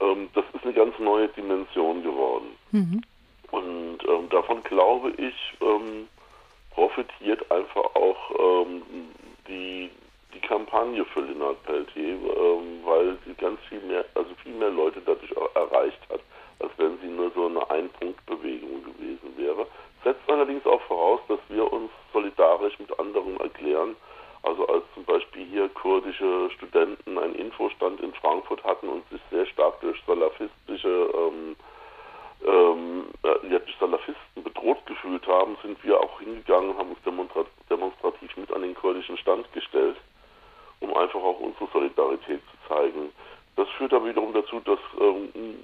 Ähm, 0.00 0.28
das 0.34 0.44
ist 0.54 0.64
eine 0.64 0.72
ganz 0.72 0.98
neue 0.98 1.28
Dimension 1.28 2.02
geworden. 2.02 2.56
Mhm. 2.72 3.02
Und 3.50 3.98
ähm, 4.08 4.28
davon 4.30 4.62
glaube 4.62 5.10
ich, 5.10 5.34
ähm, 5.60 6.08
profitiert 6.70 7.50
einfach 7.50 7.94
auch 7.94 8.66
ähm, 8.66 8.82
die 9.48 9.90
die 10.32 10.40
Kampagne 10.40 11.04
für 11.06 11.22
Lennart 11.22 11.60
Peltier, 11.64 12.14
ähm, 12.14 12.80
weil 12.84 13.18
sie 13.26 13.34
ganz 13.34 13.58
viel 13.68 13.80
mehr, 13.80 14.04
also 14.14 14.30
viel 14.44 14.52
mehr 14.52 14.70
Leute 14.70 15.02
dadurch 15.04 15.32
erreicht 15.56 15.98
hat, 16.08 16.20
als 16.60 16.70
wenn 16.76 16.98
sie 17.00 17.08
nur 17.08 17.32
so 17.34 17.46
eine 17.46 17.68
Ein-Punkt-Bewegung 17.68 18.84
gewesen 18.84 19.36
wäre. 19.36 19.66
Setzt 20.04 20.22
allerdings 20.28 20.64
auch 20.66 20.80
voraus, 20.82 21.18
dass 21.26 21.40
wir 21.48 21.70
uns 21.72 21.90
solidarisch 22.12 22.78
mit 22.78 22.96
anderen 23.00 23.40
erklären. 23.40 23.96
Also 24.42 24.66
als 24.66 24.84
zum 24.94 25.04
Beispiel 25.04 25.46
hier 25.46 25.68
kurdische 25.68 26.50
Studenten 26.56 27.18
einen 27.18 27.34
Infostand 27.34 28.00
in 28.00 28.12
Frankfurt 28.14 28.64
hatten 28.64 28.88
und 28.88 29.08
sich 29.10 29.20
sehr 29.30 29.46
stark 29.46 29.80
durch 29.80 30.00
salafistische 30.06 31.10
ähm, 31.14 31.56
ähm, 32.46 33.04
ja, 33.22 33.58
durch 33.58 33.76
Salafisten 33.78 34.42
bedroht 34.42 34.84
gefühlt 34.86 35.26
haben, 35.26 35.58
sind 35.62 35.82
wir 35.84 36.00
auch 36.00 36.20
hingegangen 36.20 36.70
und 36.70 36.78
haben 36.78 36.90
uns 36.90 37.48
demonstrativ 37.68 38.36
mit 38.36 38.50
an 38.52 38.62
den 38.62 38.74
kurdischen 38.74 39.18
Stand 39.18 39.52
gestellt 39.52 39.96
um 40.80 40.96
einfach 40.96 41.20
auch 41.20 41.38
unsere 41.38 41.68
Solidarität 41.72 42.40
zu 42.40 42.68
zeigen. 42.68 43.12
Das 43.56 43.68
führt 43.76 43.92
dann 43.92 44.04
wiederum 44.06 44.32
dazu, 44.32 44.60
dass 44.60 44.78
ähm, 45.00 45.56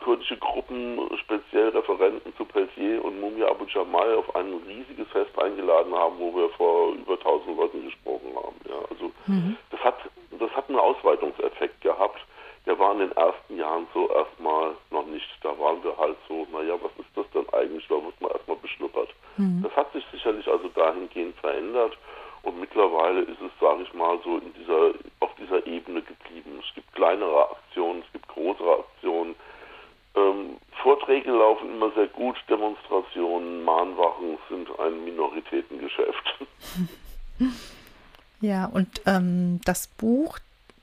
kurdische 0.00 0.36
Gruppen 0.36 0.98
speziell 1.18 1.68
Referenten 1.70 2.34
zu 2.36 2.44
Peltier 2.44 3.04
und 3.04 3.20
Mumia 3.20 3.48
Abu 3.48 3.64
Jamal 3.66 4.14
auf 4.14 4.34
ein 4.34 4.52
riesiges 4.66 5.08
Fest 5.08 5.36
eingeladen 5.38 5.94
haben, 5.94 6.18
wo 6.18 6.34
wir 6.34 6.48
vor 6.50 6.92
über 6.94 7.14
1000 7.14 7.56
Leuten 7.56 7.84
gesprochen 7.84 8.34
haben. 8.36 8.56
Ja, 8.68 8.76
also 8.90 9.10
mhm. 9.26 9.56
das 9.70 9.80
hat 9.80 9.96
das 10.38 10.50
hat 10.52 10.68
einen 10.68 10.78
Ausweitungseffekt 10.78 11.80
gehabt. 11.80 12.20
Der 12.66 12.78
war 12.78 12.92
in 12.92 13.00
den 13.00 13.12
ersten 13.12 13.56
Jahren 13.56 13.86
so 13.94 14.10
erstmal 14.10 14.72
noch 14.90 15.06
nicht. 15.06 15.26
Da 15.42 15.58
waren 15.58 15.82
wir 15.82 15.96
halt 15.96 16.16
so, 16.28 16.46
naja, 16.52 16.74
was 16.80 16.92
ist 16.98 17.10
das 17.14 17.26
denn 17.32 17.48
eigentlich? 17.52 17.86
Da 17.88 17.94
wird 17.94 18.20
man 18.20 18.30
erstmal 18.32 18.56
beschnuppert. 18.56 19.08
Mhm. 19.36 19.62
Das 19.62 19.74
hat 19.76 19.92
sich 19.92 20.04
sicherlich 20.12 20.46
also 20.48 20.68
dahingehend 20.68 21.36
verändert. 21.36 21.96
Und 22.42 22.60
mittlerweile 22.60 23.20
ist 23.22 23.40
es, 23.40 23.50
sage 23.60 23.82
ich 23.82 23.92
mal, 23.94 24.18
so 24.24 24.38
in 24.38 24.52
dieser, 24.54 24.92
auf 25.20 25.30
dieser 25.38 25.66
Ebene 25.66 26.02
geblieben. 26.02 26.62
Es 26.66 26.74
gibt 26.74 26.92
kleinere 26.94 27.50
Aktionen, 27.50 28.02
es 28.06 28.12
gibt 28.12 28.28
größere 28.28 28.78
Aktionen. 28.80 29.34
Ähm, 30.16 30.56
Vorträge 30.82 31.30
laufen 31.30 31.70
immer 31.70 31.90
sehr 31.92 32.08
gut, 32.08 32.36
Demonstrationen, 32.48 33.62
Mahnwachen 33.64 34.38
sind 34.48 34.68
ein 34.80 35.04
Minoritätengeschäft. 35.04 36.46
Ja, 38.40 38.64
und 38.66 39.02
ähm, 39.04 39.60
das 39.64 39.86
Buch, 39.86 40.38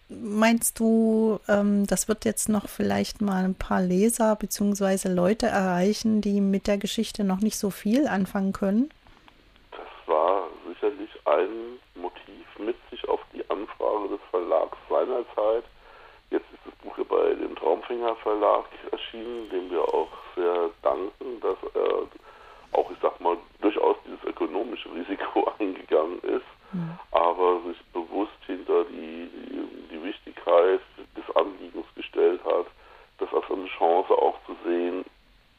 meinst 0.09 0.79
du, 0.79 1.39
ähm, 1.47 1.87
das 1.87 2.07
wird 2.07 2.23
jetzt 2.23 2.49
noch 2.49 2.69
vielleicht 2.69 3.21
mal 3.21 3.43
ein 3.43 3.55
paar 3.55 3.81
Leser 3.81 4.35
bzw. 4.35 5.09
Leute 5.09 5.47
erreichen, 5.47 6.21
die 6.21 6.39
mit 6.39 6.67
der 6.67 6.77
Geschichte 6.77 7.23
noch 7.23 7.39
nicht 7.39 7.57
so 7.57 7.71
viel 7.71 8.07
anfangen 8.07 8.53
können? 8.53 8.89
Sicherlich 11.07 11.27
ein 11.27 11.79
Motiv 11.95 12.59
mit 12.59 12.75
sich 12.89 13.07
auf 13.07 13.19
die 13.33 13.43
Anfrage 13.49 14.09
des 14.09 14.19
Verlags 14.29 14.77
seinerzeit. 14.89 15.63
Jetzt 16.29 16.45
ist 16.53 16.65
das 16.65 16.75
Buch 16.75 16.95
hier 16.95 17.05
bei 17.05 17.33
dem 17.35 17.55
Traumfänger 17.55 18.15
Verlag 18.17 18.65
erschienen, 18.91 19.49
dem 19.49 19.71
wir 19.71 19.81
auch 19.81 20.09
sehr 20.35 20.69
danken, 20.81 21.39
dass 21.41 21.57
er 21.73 22.07
auch, 22.77 22.91
ich 22.91 22.97
sag 23.01 23.19
mal, 23.21 23.37
durchaus 23.61 23.95
dieses 24.05 24.23
ökonomische 24.25 24.89
Risiko 24.93 25.49
eingegangen 25.59 26.19
ist, 26.19 26.45
mhm. 26.73 26.97
aber 27.11 27.61
sich 27.67 27.81
bewusst 27.93 28.37
hinter 28.45 28.83
die, 28.85 29.29
die, 29.29 29.87
die 29.91 30.03
Wichtigkeit 30.03 30.81
des 31.15 31.35
Anliegens 31.35 31.85
gestellt 31.95 32.41
hat, 32.43 32.65
das 33.19 33.33
als 33.33 33.49
eine 33.49 33.67
Chance 33.67 34.13
auch 34.13 34.35
zu 34.45 34.55
sehen, 34.65 35.05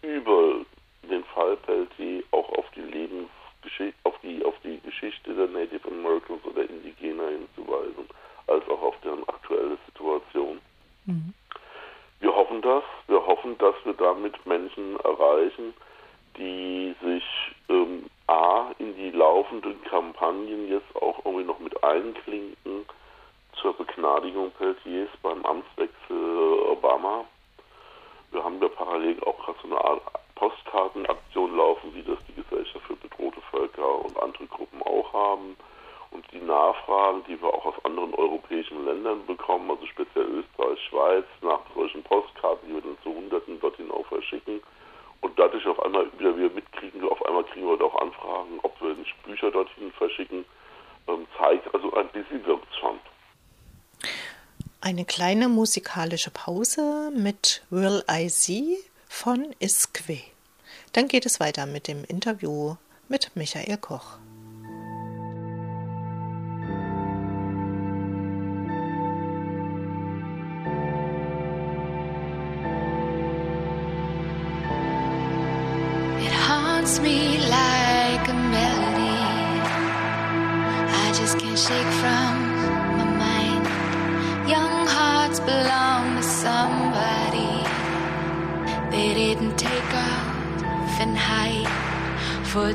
über 0.02 0.64
den 1.08 1.24
Fall 1.24 1.56
Peltier 1.56 2.22
auch 2.32 2.48
auf 2.50 2.66
die 2.76 2.82
Lebens 2.82 3.30
auf 4.04 4.14
die, 4.22 4.44
auf 4.44 4.54
die 4.64 4.80
Geschichte 4.80 5.34
der 5.34 5.46
Native 5.46 5.88
Americans 5.88 6.44
oder 6.44 6.68
Indigener 6.68 7.28
hinzuweisen, 7.28 8.08
als 8.46 8.68
auch 8.68 8.82
auf 8.82 8.94
deren 9.02 9.26
aktuelle 9.28 9.78
Situation. 9.86 10.60
Mhm. 11.06 11.34
Wir 12.20 12.34
hoffen 12.34 12.62
das. 12.62 12.82
Wir 13.06 13.24
hoffen, 13.24 13.56
dass 13.58 13.74
wir 13.84 13.94
damit 13.94 14.44
Menschen 14.46 14.98
erreichen, 15.00 15.74
die 16.36 16.94
sich 17.02 17.24
ähm, 17.68 18.06
A 18.26 18.72
in 18.78 18.94
die 18.96 19.10
laufenden 19.10 19.82
Kampagnen 19.84 20.68
jetzt 20.68 20.94
auch 20.96 21.24
irgendwie 21.24 21.44
noch 21.44 21.58
mit 21.58 21.82
einklinken 21.82 22.84
zur 23.60 23.76
Begnadigung 23.76 24.50
Peltiers 24.52 25.08
beim 25.22 25.44
Amtswechsel 25.44 26.60
Obama. 26.70 27.24
Wir 28.30 28.44
haben 28.44 28.60
ja 28.60 28.68
parallel 28.68 29.18
auch 29.24 29.38
gerade 29.44 29.58
so 29.62 29.68
eine 29.68 29.84
Art 29.84 30.02
Postkartenaktion 30.38 31.56
laufen, 31.56 31.92
wie 31.94 32.02
das 32.02 32.18
die 32.28 32.34
Gesellschaft 32.40 32.84
für 32.86 32.94
bedrohte 32.96 33.40
Völker 33.50 34.04
und 34.04 34.16
andere 34.22 34.46
Gruppen 34.46 34.80
auch 34.82 35.12
haben. 35.12 35.56
Und 36.10 36.24
die 36.32 36.40
Nachfragen, 36.40 37.22
die 37.28 37.40
wir 37.42 37.48
auch 37.48 37.66
aus 37.66 37.84
anderen 37.84 38.14
europäischen 38.14 38.84
Ländern 38.86 39.26
bekommen, 39.26 39.70
also 39.70 39.84
speziell 39.86 40.24
Österreich, 40.24 40.78
Schweiz, 40.88 41.24
nach 41.42 41.60
solchen 41.74 42.02
Postkarten, 42.04 42.68
die 42.68 42.74
wir 42.74 42.80
dann 42.80 42.96
zu 43.02 43.14
Hunderten 43.14 43.60
dorthin 43.60 43.90
auch 43.90 44.06
verschicken. 44.06 44.62
Und 45.20 45.38
dadurch 45.38 45.66
auf 45.66 45.80
einmal 45.84 46.06
wieder 46.18 46.36
wir 46.36 46.50
mitkriegen, 46.50 47.06
auf 47.08 47.24
einmal 47.26 47.44
kriegen 47.44 47.66
wir 47.66 47.84
auch 47.84 48.00
Anfragen, 48.00 48.60
ob 48.62 48.80
wir 48.80 48.94
nicht 48.94 49.22
Bücher 49.24 49.50
dorthin 49.50 49.92
verschicken, 49.92 50.44
ähm, 51.08 51.26
zeigt, 51.36 51.74
also 51.74 51.92
ein 51.94 52.08
bisschen 52.08 52.46
wirkt 52.46 52.74
schon. 52.80 52.98
Eine 54.80 55.04
kleine 55.04 55.48
musikalische 55.48 56.30
Pause 56.30 57.10
mit 57.14 57.66
Will 57.70 58.04
I 58.08 58.28
See 58.28 58.78
von 59.08 59.54
Isque. 59.58 60.22
Dann 60.92 61.08
geht 61.08 61.26
es 61.26 61.40
weiter 61.40 61.66
mit 61.66 61.88
dem 61.88 62.04
Interview 62.04 62.76
mit 63.08 63.34
Michael 63.34 63.78
Koch. 63.78 64.18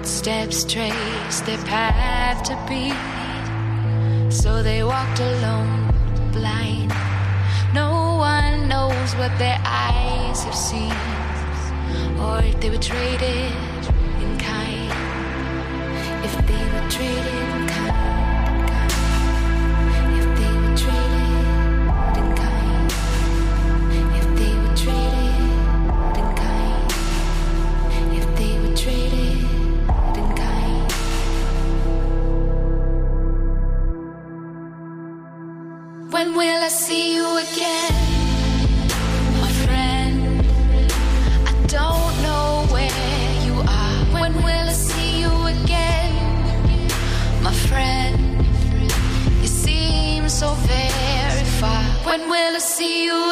Footsteps 0.03 0.65
trace 0.65 1.39
their 1.45 1.57
path 1.59 2.43
to 2.43 2.57
beat. 2.67 2.91
So 4.29 4.61
they 4.61 4.83
walked 4.83 5.21
alone, 5.21 5.93
blind. 6.33 6.91
No 7.73 8.17
one 8.17 8.67
knows 8.67 9.15
what 9.15 9.31
their 9.39 9.57
eyes 9.63 10.43
have 10.43 10.55
seen, 10.55 10.91
or 12.19 12.43
if 12.43 12.59
they 12.59 12.69
were 12.69 12.83
traded 12.83 13.53
in 14.19 14.37
kind. 14.39 14.91
If 16.25 16.35
they 16.47 16.65
were 16.73 16.89
traded 16.89 17.52
When 36.23 36.35
will 36.35 36.63
I 36.63 36.69
see 36.69 37.15
you 37.15 37.37
again, 37.37 37.93
my 39.41 39.51
friend? 39.65 40.39
I 41.49 41.53
don't 41.67 42.15
know 42.23 42.65
where 42.71 43.43
you 43.45 43.55
are. 43.59 44.21
When 44.21 44.33
will 44.35 44.67
I 44.69 44.71
see 44.71 45.19
you 45.19 45.33
again, 45.47 46.87
my 47.43 47.51
friend? 47.67 48.15
You 49.41 49.47
seem 49.47 50.29
so 50.29 50.53
very 50.53 51.43
far. 51.59 51.83
When 52.05 52.29
will 52.29 52.55
I 52.55 52.59
see 52.59 53.03
you 53.03 53.22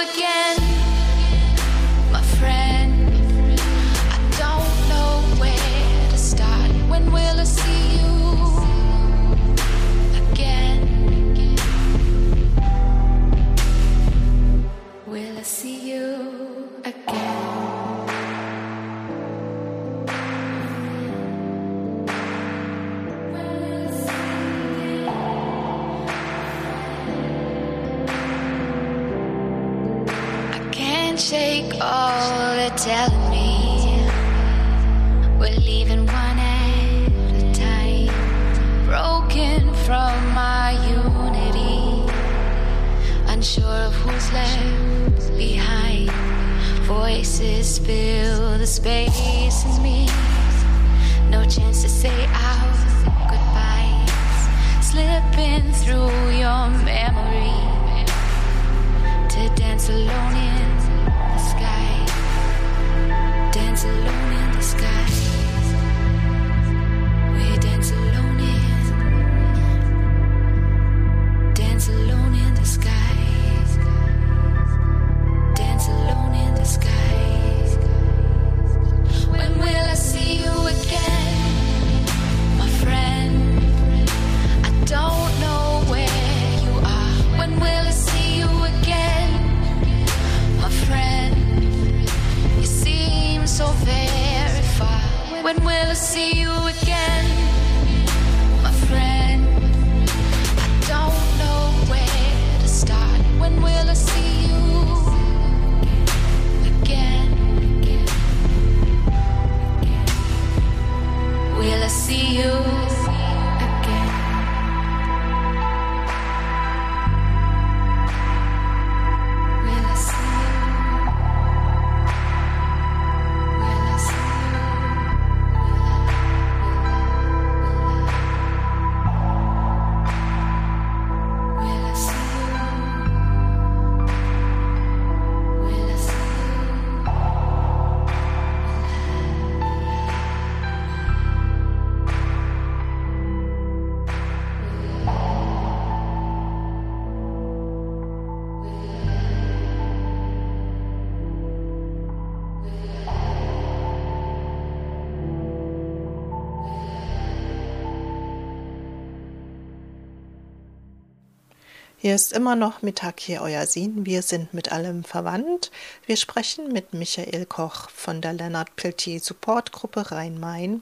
Hier 162.02 162.16
ist 162.16 162.34
immer 162.34 162.56
noch 162.56 162.82
Mittag 162.82 163.20
hier 163.20 163.44
euer 163.44 163.68
Sinn. 163.68 164.08
Wir 164.08 164.24
sind 164.24 164.56
mit 164.56 164.72
allem 164.72 165.04
verwandt. 165.04 165.70
Wir 166.08 166.18
sprechen 166.18 166.74
mit 166.74 166.96
Michael 166.96 167.46
Koch 167.46 167.92
von 167.92 168.22
der 168.22 168.34
Leonard 168.34 168.76
Peltier 168.76 169.20
Supportgruppe 169.20 170.10
Rhein-Main 170.10 170.82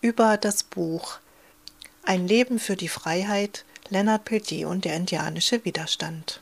über 0.00 0.36
das 0.36 0.64
Buch 0.64 1.20
Ein 2.02 2.26
Leben 2.26 2.58
für 2.58 2.74
die 2.74 2.88
Freiheit, 2.88 3.64
Leonard 3.90 4.24
Peltier 4.24 4.66
und 4.68 4.84
der 4.84 4.96
indianische 4.96 5.64
Widerstand. 5.64 6.40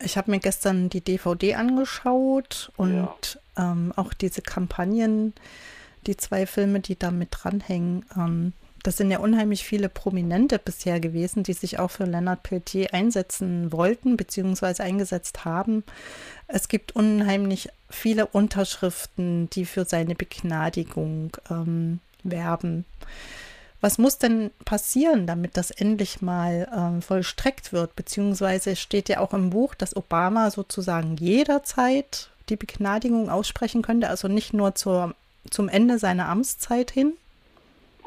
Ich 0.00 0.16
habe 0.16 0.30
mir 0.30 0.40
gestern 0.40 0.88
die 0.88 1.02
DVD 1.02 1.56
angeschaut 1.56 2.72
und 2.78 3.38
ja. 3.54 3.72
ähm, 3.72 3.92
auch 3.96 4.14
diese 4.14 4.40
Kampagnen, 4.40 5.34
die 6.06 6.16
zwei 6.16 6.46
Filme, 6.46 6.80
die 6.80 6.98
da 6.98 7.10
mit 7.10 7.28
dranhängen. 7.32 8.06
Ähm, 8.16 8.54
das 8.86 8.98
sind 8.98 9.10
ja 9.10 9.18
unheimlich 9.18 9.64
viele 9.64 9.88
Prominente 9.88 10.60
bisher 10.60 11.00
gewesen, 11.00 11.42
die 11.42 11.54
sich 11.54 11.80
auch 11.80 11.90
für 11.90 12.04
Leonard 12.04 12.44
Peltier 12.44 12.94
einsetzen 12.94 13.72
wollten 13.72 14.16
bzw. 14.16 14.80
eingesetzt 14.80 15.44
haben. 15.44 15.82
Es 16.46 16.68
gibt 16.68 16.94
unheimlich 16.94 17.68
viele 17.90 18.26
Unterschriften, 18.26 19.50
die 19.50 19.64
für 19.64 19.86
seine 19.86 20.14
Begnadigung 20.14 21.36
ähm, 21.50 21.98
werben. 22.22 22.84
Was 23.80 23.98
muss 23.98 24.18
denn 24.18 24.52
passieren, 24.64 25.26
damit 25.26 25.56
das 25.56 25.72
endlich 25.72 26.22
mal 26.22 26.68
ähm, 26.72 27.02
vollstreckt 27.02 27.72
wird? 27.72 27.96
Beziehungsweise 27.96 28.76
steht 28.76 29.08
ja 29.08 29.18
auch 29.18 29.34
im 29.34 29.50
Buch, 29.50 29.74
dass 29.74 29.96
Obama 29.96 30.52
sozusagen 30.52 31.16
jederzeit 31.16 32.30
die 32.48 32.56
Begnadigung 32.56 33.30
aussprechen 33.30 33.82
könnte, 33.82 34.08
also 34.08 34.28
nicht 34.28 34.54
nur 34.54 34.76
zur, 34.76 35.16
zum 35.50 35.68
Ende 35.68 35.98
seiner 35.98 36.28
Amtszeit 36.28 36.92
hin, 36.92 37.14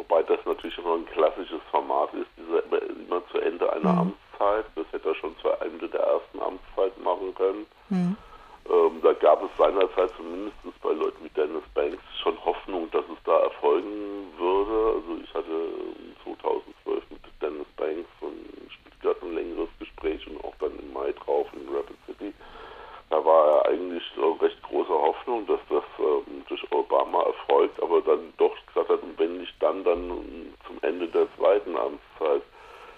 Wobei 0.09 0.23
das 0.23 0.43
natürlich 0.43 0.75
immer 0.79 0.95
ein 0.95 1.05
klassisches 1.05 1.61
Format 1.69 2.11
ist, 2.15 2.27
diese, 2.35 2.57
immer 3.05 3.21
zu 3.27 3.37
Ende 3.37 3.71
einer 3.71 3.93
mhm. 3.93 3.99
Amtszeit. 3.99 4.65
Das 4.75 4.85
hätte 4.91 5.09
er 5.09 5.15
schon 5.15 5.37
zu 5.37 5.49
Ende 5.63 5.87
der 5.87 6.01
ersten 6.01 6.41
Amtszeit 6.41 6.97
machen 7.03 7.35
können. 7.35 7.67
Mhm. 7.89 8.17
Ähm, 8.69 9.01
da 9.03 9.13
gab 9.13 9.43
es 9.43 9.49
seinerzeit 9.55 10.11
zumindest 10.17 10.57
bei 10.81 10.93
Leuten 10.93 11.23
wie 11.23 11.29
Dennis 11.29 11.63
Banks 11.75 12.01
schon 12.23 12.43
Hoffnung, 12.43 12.89
dass 12.89 13.05
es 13.05 13.23
da 13.23 13.39
erfolgen 13.39 14.33
würde. 14.39 14.97
Also 14.97 15.21
ich 15.23 15.33
hatte 15.35 15.69
2012 16.23 17.03
mit 17.11 17.21
Dennis 17.39 17.67
Banks 17.77 18.09
von 18.19 18.33
Stuttgart 18.67 19.21
ein 19.21 19.35
längeres 19.35 19.69
Gespräch 19.77 20.25
und 20.27 20.43
auch 20.43 20.55
dann 20.59 20.71
im 20.79 20.91
Mai 20.91 21.11
drauf 21.23 21.47
in 21.53 21.69
Rapid 21.71 21.97
City. 22.07 22.33
Da 23.09 23.25
war 23.25 23.47
er 23.47 23.69
eigentlich 23.69 24.03
recht 24.39 24.61
großer 24.63 24.93
Hoffnung, 24.93 25.47
dass 25.47 25.59
das 25.69 25.83
ähm, 25.99 26.43
durch 26.47 26.71
Obama 26.71 27.23
erfolgt, 27.23 27.81
aber 27.81 28.01
dann 28.01 28.33
doch 28.37 28.55
gesagt 28.67 28.89
hat, 28.89 28.99
wenn 29.17 29.37
nicht 29.37 29.55
dann, 29.59 29.83
dann 29.83 30.53
zum 30.67 30.77
Ende 30.81 31.07
der 31.07 31.27
zweiten 31.35 31.75
Amtszeit. 31.75 32.43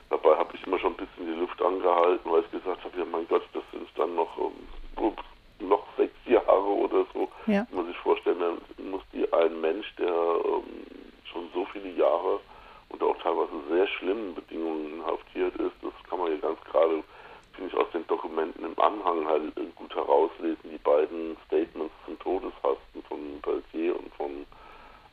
Dabei 0.09 0.35
habe 0.35 0.53
ich 0.55 0.67
immer 0.67 0.77
schon 0.79 0.93
ein 0.93 0.97
bisschen 0.97 1.25
die 1.25 1.39
Luft 1.39 1.61
angehalten, 1.61 2.29
weil 2.29 2.41
ich 2.41 2.51
gesagt 2.51 2.83
habe, 2.83 2.97
ja 2.97 3.05
mein 3.05 3.27
Gott, 3.29 3.43
das 3.53 3.63
sind 3.71 3.87
dann 3.95 4.15
noch, 4.15 4.37
ähm, 4.37 5.15
noch 5.59 5.85
sechs 5.95 6.15
Jahre 6.25 6.67
oder 6.67 7.05
so. 7.13 7.29
Ja. 7.47 7.65
Man 7.71 7.87
sich 7.87 7.97
vorstellen, 7.97 8.39
dann 8.39 8.89
muss 8.91 9.03
die 9.13 9.31
ein 9.31 9.61
Mensch, 9.61 9.95
der 9.95 10.07
ähm, 10.07 10.85
schon 11.31 11.47
so 11.53 11.65
viele 11.71 11.89
Jahre 11.91 12.41
unter 12.89 13.05
auch 13.05 13.17
teilweise 13.19 13.53
sehr 13.69 13.87
schlimmen 13.87 14.35
Bedingungen 14.35 14.95
inhaftiert 14.99 15.55
ist, 15.55 15.75
das 15.81 15.93
kann 16.09 16.19
man 16.19 16.27
hier 16.27 16.39
ganz 16.39 16.59
gerade 16.65 17.03
finde 17.53 17.69
ich 17.69 17.77
aus 17.77 17.91
den 17.91 18.05
Dokumenten 18.07 18.65
im 18.65 18.79
Anhang 18.79 19.25
halt 19.25 19.55
gut 19.75 19.95
herauslesen, 19.95 20.69
die 20.69 20.77
beiden 20.77 21.37
Statements 21.45 21.93
zum 22.05 22.17
Todeshasten 22.19 23.03
von 23.07 23.41
Peltier 23.41 23.97
und 23.97 24.13
von 24.15 24.45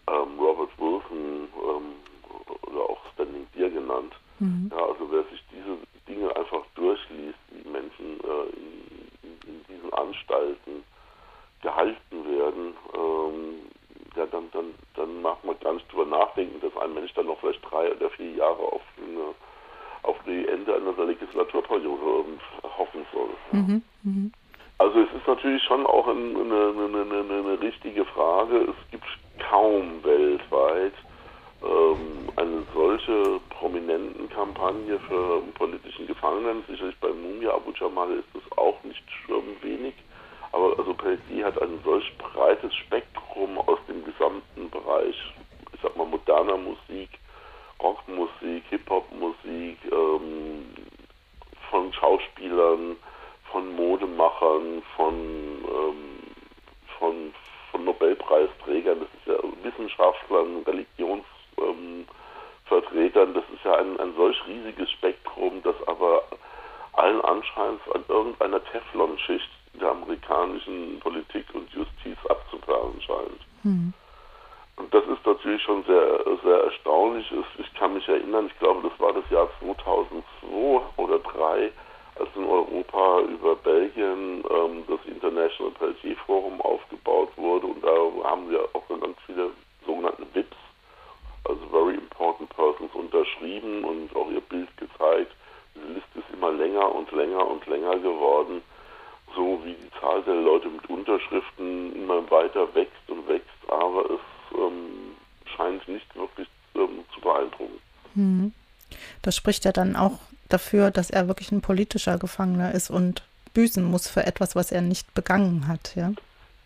ähm, 0.08 0.38
Robert 0.38 0.70
Wilson 0.78 1.48
ähm, 1.54 1.94
oder 2.62 2.80
auch 2.80 3.00
Standing 3.14 3.46
Deer 3.54 3.70
genannt. 3.70 4.14
Mhm. 4.38 4.70
Ja, 4.70 4.84
also 4.84 5.10
wer 5.10 5.24
sich 5.24 5.42
diese 5.50 5.78
Dinge 6.06 6.34
einfach 6.36 6.64
durchliest, 6.74 7.38
wie 7.50 7.68
Menschen 7.68 8.20
äh, 8.20 9.26
in, 9.26 9.38
in, 9.46 9.64
diesen 9.68 9.92
Anstalten 9.92 10.84
gehalten 11.62 12.24
werden, 12.24 12.74
ähm, 12.94 13.54
ja, 14.16 14.26
dann, 14.26 14.50
dann, 14.52 14.74
dann 14.94 15.22
macht 15.22 15.44
man 15.44 15.58
gar 15.60 15.74
nicht 15.74 15.90
drüber 15.92 16.06
nachdenken, 16.06 16.60
dass 16.60 16.76
ein 16.82 16.94
Mensch 16.94 17.12
dann 17.14 17.26
noch 17.26 17.38
vielleicht 17.40 17.64
drei 17.68 17.92
oder 17.92 18.10
vier 18.10 18.32
Jahre 18.32 18.62
auf 18.62 18.82
Ende 20.46 20.74
einer 20.74 21.04
Legislaturperiode 21.04 22.24
hoffen 22.62 23.06
soll. 23.12 23.30
Mhm, 23.52 23.82
mh. 24.02 24.30
Also 24.78 25.00
es 25.00 25.08
ist 25.12 25.26
natürlich 25.26 25.62
schon 25.64 25.84
auch 25.86 26.06
eine, 26.06 26.40
eine, 26.40 27.10
eine, 27.10 27.34
eine 27.34 27.60
richtige 27.60 28.04
Frage. 28.04 28.60
Es 28.60 28.90
gibt 28.90 29.04
kaum 29.50 30.04
weltweit 30.04 30.92
ähm, 31.62 32.28
eine 32.36 32.62
solche 32.72 33.40
prominenten 33.50 34.28
Kampagne 34.28 35.00
für 35.08 35.42
politischen 35.54 36.06
Gefangenen. 36.06 36.62
Sicherlich 36.68 36.96
bei 37.00 37.08
Mumia 37.08 37.52
Abu 37.52 37.72
Jamal 37.72 38.12
ist 38.12 38.28
es 38.34 38.58
auch 38.58 38.82
nicht 38.84 39.02
wenig. 39.62 39.94
Aber 40.52 40.78
also 40.78 40.94
Peltier 40.94 41.46
hat 41.46 41.60
ein 41.60 41.78
solch 41.84 42.10
breites 42.18 42.74
Spektrum 42.74 43.58
aus 43.58 43.78
dem 43.88 44.04
gesamten 44.04 44.70
Bereich, 44.70 45.16
ich 45.72 45.80
sag 45.82 45.96
mal 45.96 46.06
moderner 46.06 46.56
Musik, 46.56 47.10
Rockmusik, 47.80 48.64
Hip-Hop-Musik, 48.70 49.78
ähm, 49.90 50.64
von 51.70 51.92
Schauspielern, 51.92 52.96
von 53.50 53.76
Modemachern, 53.76 54.82
von, 54.96 55.14
ähm, 55.14 56.18
von, 56.98 57.34
von 57.70 57.84
Nobelpreisträgern, 57.84 59.00
das 59.00 59.08
ist 59.08 59.26
ja 59.26 59.36
Wissenschaftlern, 59.62 60.64
Religionsvertretern, 60.66 63.28
ähm, 63.28 63.34
das 63.34 63.44
ist 63.54 63.64
ja 63.64 63.76
ein, 63.76 64.00
ein 64.00 64.14
solch 64.16 64.36
riesiges 64.46 64.90
Spektrum, 64.90 65.62
das 65.62 65.76
aber 65.86 66.24
allen 66.94 67.20
Anscheins 67.22 67.80
an 67.94 68.04
irgendeiner 68.08 68.64
Teflonschicht 68.64 69.48
der 69.80 69.90
amerikanischen 69.90 70.98
Politik 71.00 71.46
und 71.54 71.70
Justiz 71.70 72.18
abzuperlen 72.28 73.00
scheint. 73.00 73.40
Hm. 73.62 73.94
Und 74.78 74.94
das 74.94 75.04
ist 75.06 75.26
natürlich 75.26 75.62
schon 75.62 75.82
sehr, 75.84 76.20
sehr 76.44 76.64
erstaunlich. 76.64 77.26
Ich 77.58 77.74
kann 77.74 77.94
mich 77.94 78.08
erinnern, 78.08 78.46
ich 78.46 78.58
glaube, 78.60 78.88
das 78.88 78.98
war 79.00 79.12
das 79.12 79.28
Jahr 79.28 79.48
2002 79.58 81.02
oder 81.02 81.22
2003, 81.24 81.72
als 82.20 82.28
in 82.36 82.44
Europa 82.44 83.20
über 83.22 83.56
Belgien 83.56 84.44
ähm, 84.48 84.84
das 84.88 85.00
International 85.06 85.72
Peltier 85.72 86.16
Forum 86.26 86.60
aufgebaut 86.60 87.30
wurde. 87.36 87.66
Und 87.66 87.84
da 87.84 87.90
haben 88.28 88.48
wir 88.50 88.68
auch 88.72 88.88
ganz 88.88 89.16
viele 89.26 89.50
sogenannte 89.84 90.22
VIPs, 90.32 90.56
also 91.44 91.60
Very 91.72 91.94
Important 91.94 92.48
Persons, 92.50 92.94
unterschrieben 92.94 93.84
und 93.84 94.14
auch 94.14 94.30
ihr 94.30 94.40
Bild 94.42 94.68
gezeigt. 94.76 95.32
Diese 95.74 95.86
Liste 95.86 96.18
ist 96.20 96.30
immer 96.32 96.52
länger 96.52 96.94
und 96.94 97.10
länger 97.10 97.44
und 97.44 97.66
länger 97.66 97.98
geworden, 97.98 98.62
so 99.34 99.60
wie 99.64 99.74
die 99.74 100.00
Zahl 100.00 100.22
der 100.22 100.34
Leute 100.34 100.68
mit 100.68 100.88
Unterschriften 100.88 101.96
immer 101.96 102.30
weiter 102.30 102.72
wächst 102.74 103.08
und 103.08 103.28
wächst, 103.28 103.48
aber 103.68 104.04
es 104.10 104.20
ähm, 104.52 105.16
scheint 105.56 105.86
nicht 105.88 106.14
wirklich 106.16 106.48
ähm, 106.74 107.04
zu 107.14 107.20
beeindrucken. 107.20 107.78
Hm. 108.14 108.52
Das 109.22 109.36
spricht 109.36 109.64
ja 109.64 109.72
dann 109.72 109.96
auch 109.96 110.18
dafür, 110.48 110.90
dass 110.90 111.10
er 111.10 111.28
wirklich 111.28 111.52
ein 111.52 111.60
politischer 111.60 112.18
Gefangener 112.18 112.72
ist 112.72 112.90
und 112.90 113.22
büßen 113.54 113.84
muss 113.84 114.08
für 114.08 114.26
etwas, 114.26 114.56
was 114.56 114.72
er 114.72 114.82
nicht 114.82 115.14
begangen 115.14 115.68
hat, 115.68 115.94
ja? 115.96 116.12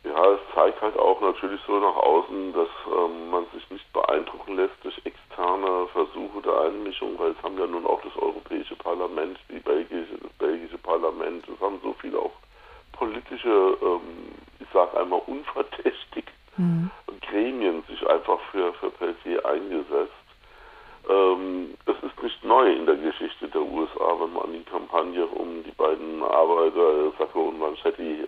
Ja, 0.04 0.32
es 0.32 0.40
zeigt 0.54 0.80
halt 0.82 0.98
auch 0.98 1.20
natürlich 1.20 1.60
so 1.66 1.78
nach 1.78 1.96
außen, 1.96 2.52
dass 2.52 2.68
ähm, 2.86 3.30
man 3.30 3.46
sich 3.54 3.68
nicht 3.70 3.92
beeindrucken 3.92 4.56
lässt 4.56 4.74
durch 4.82 5.00
externe 5.04 5.86
Versuche 5.92 6.42
der 6.42 6.60
Einmischung, 6.62 7.18
weil 7.18 7.30
es 7.30 7.42
haben 7.42 7.56
ja 7.58 7.66
nun 7.66 7.86
auch 7.86 8.00
das 8.02 8.16
Europäische 8.16 8.74
Parlament, 8.76 9.38
die 9.48 9.60
belgische, 9.60 10.18
das 10.20 10.32
belgische 10.38 10.78
Parlament, 10.78 11.44
es 11.48 11.60
haben 11.60 11.78
so 11.82 11.94
viele 12.00 12.18
auch 12.18 12.32
politische, 12.92 13.78
ähm, 13.80 14.34
ich 14.58 14.66
sage 14.72 14.98
einmal 14.98 15.22
unverdächtig 15.26 16.24
mhm. 16.56 16.90
Gremien 17.20 17.82
sich 17.88 18.06
einfach 18.08 18.40
für, 18.50 18.72
für 18.74 18.90
Peltier 18.90 19.44
eingesetzt. 19.46 20.12
Ähm, 21.08 21.74
das 21.86 21.96
ist 22.02 22.22
nicht 22.22 22.44
neu 22.44 22.72
in 22.72 22.86
der 22.86 22.96
Geschichte 22.96 23.48
der 23.48 23.62
USA, 23.62 24.14
wenn 24.20 24.32
man 24.32 24.44
an 24.44 24.52
die 24.52 24.64
Kampagne 24.64 25.26
um 25.26 25.64
die 25.64 25.72
beiden 25.72 26.22
Arbeiter, 26.22 27.12
Sacco 27.18 27.48
und 27.48 27.58
Manchetti, 27.58 28.22
äh, 28.22 28.26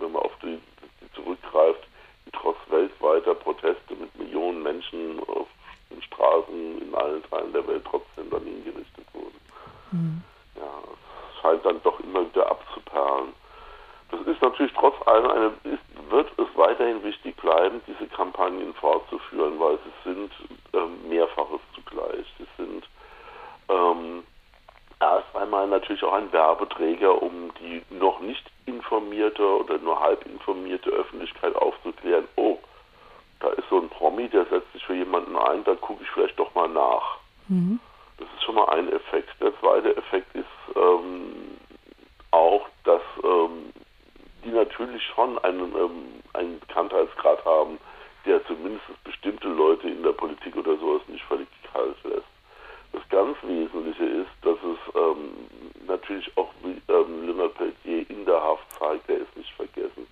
wenn 0.00 0.12
man 0.12 0.22
auf 0.22 0.32
die, 0.42 0.58
die 1.00 1.12
zurückgreift, 1.14 1.86
die 2.26 2.30
trotz 2.32 2.58
weltweiter 2.68 3.34
Proteste 3.34 3.94
mit 3.94 4.16
Millionen 4.18 4.62
Menschen 4.62 5.20
auf 5.28 5.48
den 5.90 6.02
Straßen 6.02 6.82
in 6.82 6.94
allen 6.94 7.22
Teilen 7.30 7.52
der 7.52 7.66
Welt 7.66 7.84
trotzdem 7.88 8.28
dann 8.30 8.42
hingerichtet 8.42 9.06
wurden. 9.14 9.40
Mhm. 9.92 10.22
Ja, 10.56 10.82
es 11.32 11.40
scheint 11.40 11.64
dann 11.64 11.82
doch 11.82 11.98
immer 12.00 12.28
wieder 12.28 12.50
abzuperlen. 12.50 13.32
Das 14.10 14.20
ist 14.22 14.40
natürlich 14.40 14.72
trotz 14.74 14.94
allem 15.06 15.30
eine, 15.30 15.46
ist, 15.64 16.10
wird 16.10 16.30
es 16.38 16.46
weiterhin 16.56 17.02
wichtig 17.02 17.36
bleiben, 17.36 17.80
diese 17.86 18.06
Kampagnen 18.08 18.72
fortzuführen, 18.74 19.60
weil 19.60 19.78
sie 19.78 20.10
sind 20.10 20.32
ähm, 20.72 21.08
mehrfaches 21.08 21.60
zugleich. 21.74 22.26
Sie 22.38 22.46
sind 22.56 22.88
ähm, 23.68 24.24
erst 25.00 25.36
einmal 25.36 25.66
natürlich 25.68 26.02
auch 26.04 26.14
ein 26.14 26.32
Werbeträger, 26.32 27.22
um 27.22 27.52
die 27.60 27.82
noch 27.90 28.20
nicht 28.20 28.50
informierte 28.66 29.44
oder 29.44 29.78
nur 29.78 30.00
halb 30.00 30.24
informierte 30.26 30.90
Öffentlichkeit 30.90 31.54
aufzuklären, 31.56 32.26
oh, 32.36 32.58
da 33.40 33.48
ist 33.50 33.68
so 33.70 33.78
ein 33.78 33.88
Promi, 33.88 34.28
der 34.28 34.46
setzt 34.46 34.72
sich 34.72 34.84
für 34.84 34.94
jemanden 34.94 35.36
ein, 35.36 35.62
da 35.64 35.74
gucke 35.74 36.02
ich 36.02 36.10
vielleicht 36.10 36.38
doch 36.38 36.54
mal 36.54 36.68
nach. 36.68 37.18
Mhm. 37.48 37.78
Das 38.18 38.28
ist 38.36 38.42
schon 38.42 38.56
mal 38.56 38.68
ein 38.70 38.92
Effekt. 38.92 39.30
Der 39.40 39.56
zweite 39.60 39.96
Effekt 39.96 40.34
ist 40.34 40.46
ähm, 40.74 41.56
auch, 42.32 42.66
dass 42.84 43.02
ähm, 43.22 43.72
die 44.48 44.54
natürlich 44.54 45.02
schon 45.14 45.38
einen, 45.38 45.74
ähm, 45.74 46.22
einen 46.32 46.58
Bekanntheitsgrad 46.60 47.44
haben, 47.44 47.78
der 48.24 48.44
zumindest 48.46 48.84
bestimmte 49.04 49.48
Leute 49.48 49.88
in 49.88 50.02
der 50.02 50.12
Politik 50.12 50.56
oder 50.56 50.76
sowas 50.76 51.02
nicht 51.08 51.24
völlig 51.24 51.48
kalt 51.72 51.96
lässt. 52.04 52.26
Das 52.92 53.02
ganz 53.10 53.36
Wesentliche 53.42 54.04
ist, 54.04 54.30
dass 54.42 54.56
es 54.56 54.94
ähm, 54.94 55.48
natürlich 55.86 56.30
auch 56.36 56.48
ähm, 56.64 57.26
Leonard 57.26 57.54
Peltier 57.54 58.08
in 58.08 58.24
der 58.24 58.40
Haft 58.42 58.64
zeigt, 58.78 59.08
der 59.08 59.18
ist 59.18 59.36
nicht 59.36 59.52
vergessen. 59.52 60.06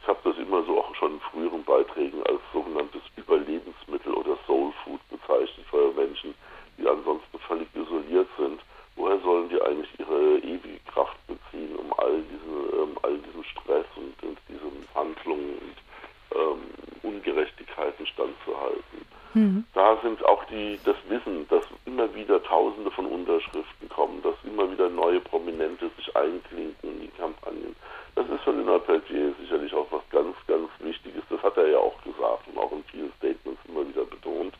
Ich 0.00 0.08
habe 0.08 0.20
das 0.24 0.38
immer 0.38 0.62
so 0.62 0.78
auch 0.78 0.94
schon 0.94 1.14
in 1.14 1.20
früheren 1.20 1.64
Beiträgen 1.64 2.22
als 2.26 2.40
sogenanntes 2.52 3.02
Überlebensmittel 3.16 4.14
oder 4.14 4.38
Soul 4.46 4.72
Food 4.84 5.00
bezeichnet 5.10 5.66
für 5.68 5.92
Menschen, 5.92 6.34
die 6.78 6.88
ansonsten 6.88 7.38
völlig 7.40 7.68
isoliert 7.74 8.28
sind. 8.38 8.60
Woher 8.96 9.18
sollen 9.18 9.48
die 9.50 9.60
eigentlich 9.60 9.90
ihre 9.98 10.38
ewige 10.38 10.80
Kraft 10.92 11.18
beziehen, 11.26 11.76
um 11.76 11.92
all 11.98 12.22
diesen, 12.22 12.80
ähm, 12.80 12.98
all 13.02 13.18
diesen 13.18 13.44
Stress 13.44 13.86
und, 13.96 14.14
und 14.22 14.38
diese 14.48 14.64
Misshandlungen 14.64 15.58
und 15.58 16.38
ähm, 16.38 16.60
Ungerechtigkeiten 17.02 18.06
standzuhalten? 18.06 19.06
Mhm. 19.34 19.64
Da 19.74 19.98
sind 20.02 20.24
auch 20.24 20.42
die, 20.44 20.80
das 20.84 20.96
Wissen, 21.08 21.46
dass 21.48 21.64
immer 21.84 22.12
wieder 22.14 22.42
Tausende 22.42 22.90
von 22.90 23.04
Unterschriften 23.04 23.86
kommen, 23.90 24.22
dass 24.22 24.34
immer 24.44 24.70
wieder 24.70 24.88
neue 24.88 25.20
Prominente 25.20 25.90
sich 25.98 26.16
einklinken 26.16 26.90
in 26.90 27.00
die 27.00 27.08
Kampagnen. 27.08 27.76
Das 28.14 28.26
ist 28.30 28.40
für 28.44 28.52
Leonard 28.52 28.86
Peltier 28.86 29.34
sicherlich 29.38 29.74
auch 29.74 29.88
was 29.90 30.08
ganz, 30.08 30.34
ganz 30.46 30.70
Wichtiges. 30.78 31.22
Das 31.28 31.42
hat 31.42 31.58
er 31.58 31.68
ja 31.68 31.78
auch 31.78 32.00
gesagt 32.02 32.48
und 32.48 32.56
auch 32.56 32.72
in 32.72 32.82
vielen 32.84 33.12
Statements 33.18 33.60
immer 33.68 33.86
wieder 33.86 34.06
betont 34.06 34.54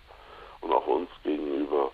und 0.61 0.73
auch 0.73 0.87
uns 0.87 1.09
gegenüber. 1.25 1.91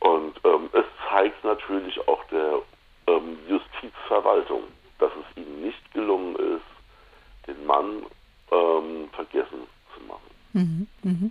Und 0.00 0.40
ähm, 0.44 0.70
es 0.72 0.84
zeigt 1.10 1.44
natürlich 1.44 1.98
auch 2.08 2.24
der 2.24 2.60
ähm, 3.08 3.38
Justizverwaltung, 3.48 4.62
dass 4.98 5.10
es 5.12 5.42
ihm 5.42 5.60
nicht 5.62 5.92
gelungen 5.92 6.36
ist, 6.36 7.46
den 7.46 7.66
Mann 7.66 8.06
ähm, 8.52 9.08
vergessen 9.12 9.66
zu 9.94 10.04
machen. 10.06 10.30
Mhm, 10.52 10.86
mh. 11.02 11.30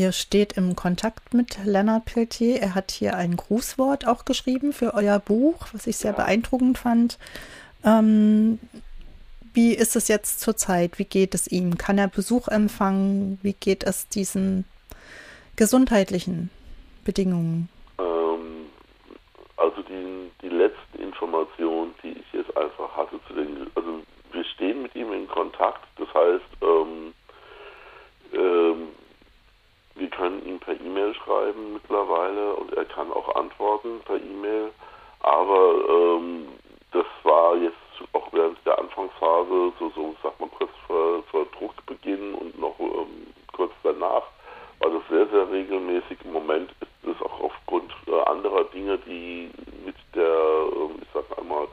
Ihr 0.00 0.12
steht 0.12 0.54
im 0.54 0.76
Kontakt 0.76 1.34
mit 1.34 1.62
Lennart 1.62 2.06
Peltier. 2.06 2.62
Er 2.62 2.74
hat 2.74 2.90
hier 2.90 3.16
ein 3.16 3.36
Grußwort 3.36 4.06
auch 4.06 4.24
geschrieben 4.24 4.72
für 4.72 4.94
euer 4.94 5.18
Buch, 5.18 5.66
was 5.74 5.86
ich 5.86 5.98
sehr 5.98 6.14
beeindruckend 6.14 6.78
fand. 6.78 7.18
Ähm, 7.84 8.58
wie 9.52 9.74
ist 9.74 9.96
es 9.96 10.08
jetzt 10.08 10.40
zurzeit? 10.40 10.98
Wie 10.98 11.04
geht 11.04 11.34
es 11.34 11.46
ihm? 11.48 11.76
Kann 11.76 11.98
er 11.98 12.08
Besuch 12.08 12.48
empfangen? 12.48 13.38
Wie 13.42 13.52
geht 13.52 13.84
es 13.84 14.08
diesen 14.08 14.64
gesundheitlichen 15.56 16.48
Bedingungen? 17.04 17.68
Ähm, 17.98 18.70
also 19.58 19.82
die, 19.82 20.30
die 20.40 20.48
letzten 20.48 20.98
Informationen, 20.98 21.94
die 22.02 22.12
ich 22.12 22.32
jetzt 22.32 22.56
einfach 22.56 22.96
hatte 22.96 23.20
zu 23.28 23.34
den, 23.34 23.66
also 23.74 24.00
wir 24.32 24.44
stehen 24.44 24.80
mit 24.80 24.94
ihm 24.94 25.12
in 25.12 25.28
Kontakt. 25.28 25.86
Das 25.98 26.08
heißt, 26.14 26.62
ähm, 26.62 27.12
ähm, 28.32 28.88
wir 30.00 30.08
können 30.08 30.44
ihm 30.46 30.58
per 30.58 30.80
E-Mail 30.80 31.14
schreiben 31.14 31.74
mittlerweile 31.74 32.54
und 32.54 32.72
er 32.72 32.86
kann 32.86 33.12
auch 33.12 33.34
antworten 33.36 34.00
per 34.06 34.16
E-Mail. 34.16 34.70
Aber 35.20 35.74
ähm, 35.88 36.48
das 36.92 37.04
war 37.22 37.54
jetzt 37.56 37.76
auch 38.14 38.32
während 38.32 38.58
Anfangsphase, 39.20 39.72
so, 39.78 39.90
so 39.94 40.16
sagt 40.22 40.40
man 40.40 40.50
kurz 40.50 40.70
vor, 40.86 41.22
vor 41.30 41.46
Druckbeginn 41.58 42.34
und 42.34 42.58
noch 42.58 42.78
ähm, 42.80 43.26
kurz 43.52 43.72
danach, 43.82 44.22
war 44.78 44.90
das 44.90 45.02
sehr, 45.10 45.26
sehr 45.28 45.50
regelmäßig. 45.50 46.18
Im 46.24 46.32
Moment 46.32 46.70
ist 46.80 47.16
es 47.16 47.22
auch 47.22 47.40
aufgrund 47.40 47.92
äh, 48.06 48.20
anderer 48.22 48.64
Dinge, 48.64 48.98
die 48.98 49.50
mit 49.84 49.96
der, 50.14 50.24
äh, 50.24 51.02
ich 51.02 51.08
sag 51.12 51.38
einmal, 51.38 51.68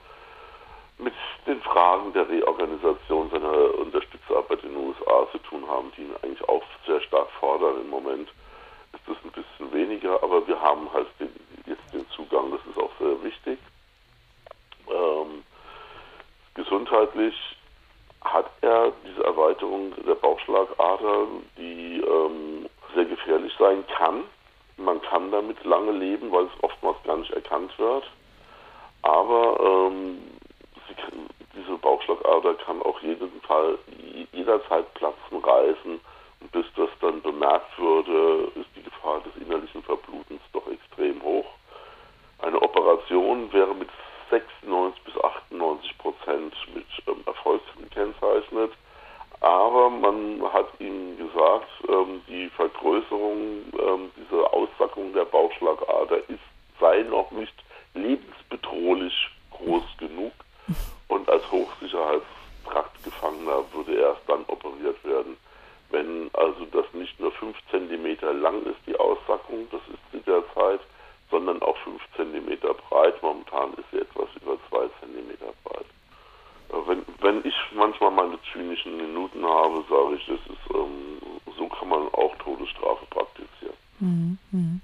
mit 0.97 1.13
den 1.45 1.61
Fragen 1.61 2.11
der 2.13 2.27
Reorganisation 2.27 3.29
seiner 3.29 3.75
Unterstützerarbeit 3.75 4.63
in 4.63 4.73
den 4.73 4.87
USA 4.87 5.27
zu 5.31 5.37
tun 5.39 5.63
haben, 5.67 5.91
die 5.95 6.01
ihn 6.01 6.15
eigentlich 6.23 6.49
auch 6.49 6.63
sehr 6.85 6.99
stark 7.01 7.29
fordern. 7.39 7.81
Im 7.81 7.89
Moment 7.89 8.29
ist 8.93 9.03
das 9.07 9.17
ein 9.23 9.31
bisschen 9.31 9.71
weniger, 9.73 10.21
aber 10.23 10.45
wir 10.47 10.59
haben 10.59 10.91
halt 10.91 11.07
den, 11.19 11.29
jetzt 11.65 11.93
den 11.93 12.09
Zugang, 12.09 12.51
das 12.51 12.61
ist 12.69 12.81
auch 12.81 12.91
sehr 12.99 13.23
wichtig. 13.23 13.59
Gesundheitlich 16.57 17.35
hat 18.23 18.49
er 18.61 18.91
diese 19.05 19.23
Erweiterung 19.23 19.93
der 20.07 20.15
Bauchschlagader, 20.15 21.27
die 21.55 22.01
ähm, 22.01 22.67
sehr 22.95 23.05
gefährlich 23.05 23.53
sein 23.59 23.85
kann. 23.95 24.23
Man 24.77 24.99
kann 25.03 25.31
damit 25.31 25.63
lange 25.63 25.91
leben, 25.91 26.31
weil 26.31 26.45
es 26.45 26.63
oftmals 26.63 26.97
gar 27.03 27.17
nicht 27.17 27.31
erkannt 27.31 27.71
wird. 27.77 28.03
Aber 29.03 29.59
ähm, 29.59 30.17
kann, 30.97 31.29
diese 31.55 31.77
Bauchschlagader 31.77 32.55
kann 32.55 32.81
auch 32.81 32.99
jeden 33.01 33.39
Fall 33.41 33.77
jederzeit 34.31 34.91
platzen, 34.95 35.37
reißen. 35.43 35.99
Und 36.39 36.51
bis 36.51 36.65
das 36.75 36.89
dann 37.01 37.21
bemerkt 37.21 37.77
würde, 37.77 38.51
ist 38.55 38.69
die 38.75 38.81
Gefahr 38.83 39.21
des 39.21 39.41
innerlichen 39.43 39.83
Verblutens 39.83 40.41
doch 40.53 40.67
extrem 40.67 41.21
hoch. 41.21 41.45
Eine 42.39 42.59
Operation 42.61 43.53
wäre 43.53 43.75
mit 43.75 43.89
96 44.29 45.03
bis 45.03 45.17
98 45.23 45.97
Prozent 45.97 46.53
mit 46.73 46.85
ähm, 47.07 47.23
Erfolg 47.25 47.61
gekennzeichnet. 47.79 48.71
Aber 49.39 49.89
man 49.89 50.41
hat 50.51 50.67
ihm 50.79 51.15
gesagt, 51.17 51.69
ähm, 51.87 52.21
die 52.27 52.49
Vergrößerung 52.49 53.63
ähm, 53.79 54.11
dieser 54.17 54.53
Aussackung 54.53 55.13
der 55.13 55.23
Bauchschlagader 55.25 56.17
ist, 56.29 56.41
sei 56.79 57.03
noch 57.03 57.31
nicht 57.31 57.53
lebensbedrohlich 57.93 59.29
groß 59.51 59.83
genug. 59.97 60.33
Und 61.07 61.29
als 61.29 61.49
Hochsicherheitstraktgefangener 61.51 63.63
würde 63.73 63.95
erst 63.95 64.21
dann 64.27 64.43
operiert 64.47 65.03
werden, 65.05 65.37
wenn 65.89 66.29
also 66.33 66.65
das 66.71 66.85
nicht 66.93 67.19
nur 67.19 67.31
5 67.31 67.55
cm 67.71 68.17
lang 68.41 68.61
ist, 68.63 68.79
die 68.85 68.99
Aussackung, 68.99 69.67
das 69.71 69.81
ist 69.87 69.99
zu 70.11 70.19
der 70.29 70.43
Zeit, 70.53 70.81
sondern 71.29 71.61
auch 71.61 71.77
5 71.77 72.01
cm 72.15 72.59
breit. 72.89 73.21
Momentan 73.21 73.73
ist 73.73 73.85
sie 73.91 73.99
etwas 73.99 74.29
über 74.41 74.57
2 74.69 74.89
cm 74.99 75.37
breit. 75.63 75.85
Äh, 76.69 76.87
wenn, 76.87 77.05
wenn 77.21 77.45
ich 77.45 77.55
manchmal 77.73 78.11
meine 78.11 78.37
zynischen 78.51 78.97
Minuten 78.97 79.45
habe, 79.45 79.83
sage 79.89 80.15
ich, 80.15 80.25
das 80.25 80.39
ist, 80.39 80.75
ähm, 80.75 81.21
so 81.57 81.67
kann 81.67 81.89
man 81.89 82.07
auch 82.13 82.35
Todesstrafe 82.37 83.05
praktizieren. 83.09 83.75
Mhm. 83.99 84.81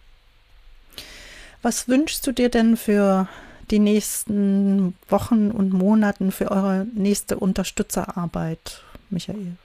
Was 1.62 1.88
wünschst 1.88 2.28
du 2.28 2.32
dir 2.32 2.50
denn 2.50 2.76
für 2.76 3.28
die 3.72 3.80
nächsten 3.80 4.96
Wochen 5.08 5.50
und 5.52 5.72
Monaten 5.72 6.32
für 6.32 6.52
eure 6.52 6.86
nächste 6.94 7.38
Unterstützerarbeit, 7.38 8.84
Michael? 9.10 9.56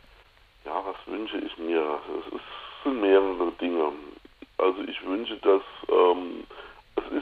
Ja, 0.64 0.82
was 0.84 0.96
wünsche 1.12 1.38
ich 1.38 1.56
mir? 1.58 1.98
Es 2.32 2.84
sind 2.84 3.00
mehrere 3.00 3.50
Dinge. 3.60 3.92
Also 4.58 4.82
ich 4.82 5.04
wünsche, 5.04 5.36
dass 5.38 5.62
ähm, 5.90 6.44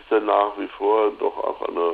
ist 0.07 0.13
ja 0.13 0.21
nach 0.21 0.59
wie 0.59 0.69
vor 0.69 1.11
doch 1.19 1.37
auch 1.37 1.63
eine 1.63 1.93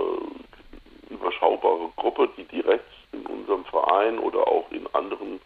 überschaubare 1.11 1.91
Gruppe, 1.97 2.29
die 2.37 2.45
direkt 2.45 2.91
in 3.13 3.27
unserem 3.27 3.65
Verein 3.65 4.19
oder 4.19 4.47
auch 4.47 4.71
in 4.71 4.87
anderen 4.95 5.41